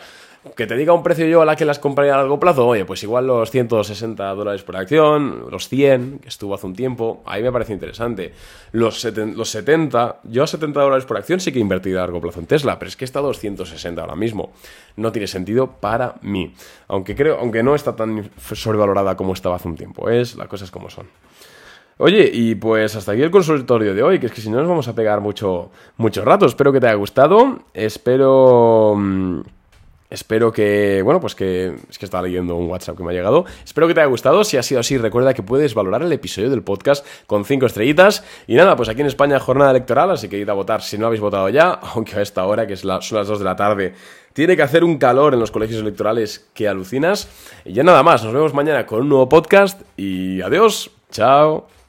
que 0.56 0.66
te 0.66 0.74
diga 0.74 0.94
un 0.94 1.02
precio 1.02 1.26
yo 1.26 1.42
a 1.42 1.44
la 1.44 1.54
que 1.54 1.66
las 1.66 1.78
compraría 1.78 2.14
a 2.14 2.16
largo 2.16 2.40
plazo, 2.40 2.66
oye, 2.66 2.86
pues 2.86 3.02
igual 3.02 3.26
los 3.26 3.50
160 3.50 4.26
dólares 4.34 4.62
por 4.62 4.76
acción, 4.76 5.44
los 5.50 5.68
100, 5.68 6.20
que 6.20 6.28
estuvo 6.28 6.54
hace 6.54 6.66
un 6.66 6.74
tiempo, 6.74 7.22
ahí 7.26 7.42
me 7.42 7.52
parece 7.52 7.74
interesante. 7.74 8.32
Los, 8.72 9.04
los 9.04 9.50
70, 9.50 10.20
yo 10.24 10.44
a 10.44 10.46
70 10.46 10.80
dólares 10.80 11.04
por 11.04 11.18
acción 11.18 11.40
sí 11.40 11.52
que 11.52 11.58
he 11.58 11.62
invertido 11.62 11.98
a 11.98 12.02
largo 12.02 12.22
plazo 12.22 12.40
en 12.40 12.46
Tesla, 12.46 12.78
pero 12.78 12.88
es 12.88 12.96
que 12.96 13.04
está 13.04 13.18
a 13.18 13.22
260 13.22 14.00
ahora 14.00 14.16
mismo. 14.16 14.52
No 14.96 15.12
tiene 15.12 15.26
sentido 15.26 15.72
para 15.72 16.14
mí. 16.22 16.54
Aunque 16.88 17.14
creo, 17.14 17.38
aunque 17.38 17.62
no 17.62 17.74
está 17.74 17.94
tan 17.94 18.30
sobrevalorada 18.52 19.16
como 19.16 19.34
estaba 19.34 19.56
hace 19.56 19.68
un 19.68 19.76
tiempo, 19.76 20.08
es 20.08 20.36
las 20.36 20.48
cosas 20.48 20.70
como 20.70 20.88
son. 20.88 21.06
Oye, 21.98 22.30
y 22.32 22.54
pues 22.54 22.96
hasta 22.96 23.12
aquí 23.12 23.20
el 23.20 23.30
consultorio 23.30 23.94
de 23.94 24.02
hoy, 24.02 24.18
que 24.18 24.26
es 24.26 24.32
que 24.32 24.40
si 24.40 24.48
no 24.48 24.56
nos 24.56 24.68
vamos 24.68 24.88
a 24.88 24.94
pegar 24.94 25.20
mucho, 25.20 25.70
mucho 25.98 26.24
rato. 26.24 26.46
Espero 26.46 26.72
que 26.72 26.80
te 26.80 26.86
haya 26.86 26.96
gustado. 26.96 27.58
Espero... 27.74 28.96
Espero 30.10 30.50
que, 30.52 31.02
bueno, 31.02 31.20
pues 31.20 31.36
que 31.36 31.72
es 31.88 31.98
que 31.98 32.04
estaba 32.04 32.24
leyendo 32.24 32.56
un 32.56 32.68
WhatsApp 32.68 32.96
que 32.96 33.04
me 33.04 33.10
ha 33.10 33.14
llegado. 33.14 33.44
Espero 33.64 33.86
que 33.86 33.94
te 33.94 34.00
haya 34.00 34.08
gustado. 34.08 34.42
Si 34.42 34.56
ha 34.56 34.62
sido 34.62 34.80
así, 34.80 34.98
recuerda 34.98 35.34
que 35.34 35.44
puedes 35.44 35.72
valorar 35.74 36.02
el 36.02 36.12
episodio 36.12 36.50
del 36.50 36.62
podcast 36.62 37.06
con 37.26 37.44
5 37.44 37.66
estrellitas. 37.66 38.24
Y 38.48 38.56
nada, 38.56 38.74
pues 38.74 38.88
aquí 38.88 39.00
en 39.02 39.06
España 39.06 39.38
jornada 39.38 39.70
electoral, 39.70 40.10
así 40.10 40.28
que 40.28 40.38
id 40.38 40.48
a 40.48 40.52
votar 40.52 40.82
si 40.82 40.98
no 40.98 41.06
habéis 41.06 41.20
votado 41.20 41.48
ya, 41.48 41.70
aunque 41.94 42.16
a 42.16 42.22
esta 42.22 42.44
hora, 42.44 42.66
que 42.66 42.74
es 42.74 42.80
son 42.80 43.18
las 43.18 43.28
2 43.28 43.38
de 43.38 43.44
la 43.44 43.54
tarde, 43.56 43.94
tiene 44.32 44.56
que 44.56 44.62
hacer 44.62 44.84
un 44.84 44.98
calor 44.98 45.34
en 45.34 45.40
los 45.40 45.50
colegios 45.50 45.80
electorales 45.80 46.48
que 46.54 46.68
alucinas. 46.68 47.28
Y 47.64 47.72
ya 47.72 47.84
nada 47.84 48.02
más, 48.02 48.24
nos 48.24 48.32
vemos 48.32 48.52
mañana 48.52 48.86
con 48.86 49.02
un 49.02 49.08
nuevo 49.08 49.28
podcast 49.28 49.80
y 49.96 50.40
adiós, 50.42 50.90
chao. 51.10 51.79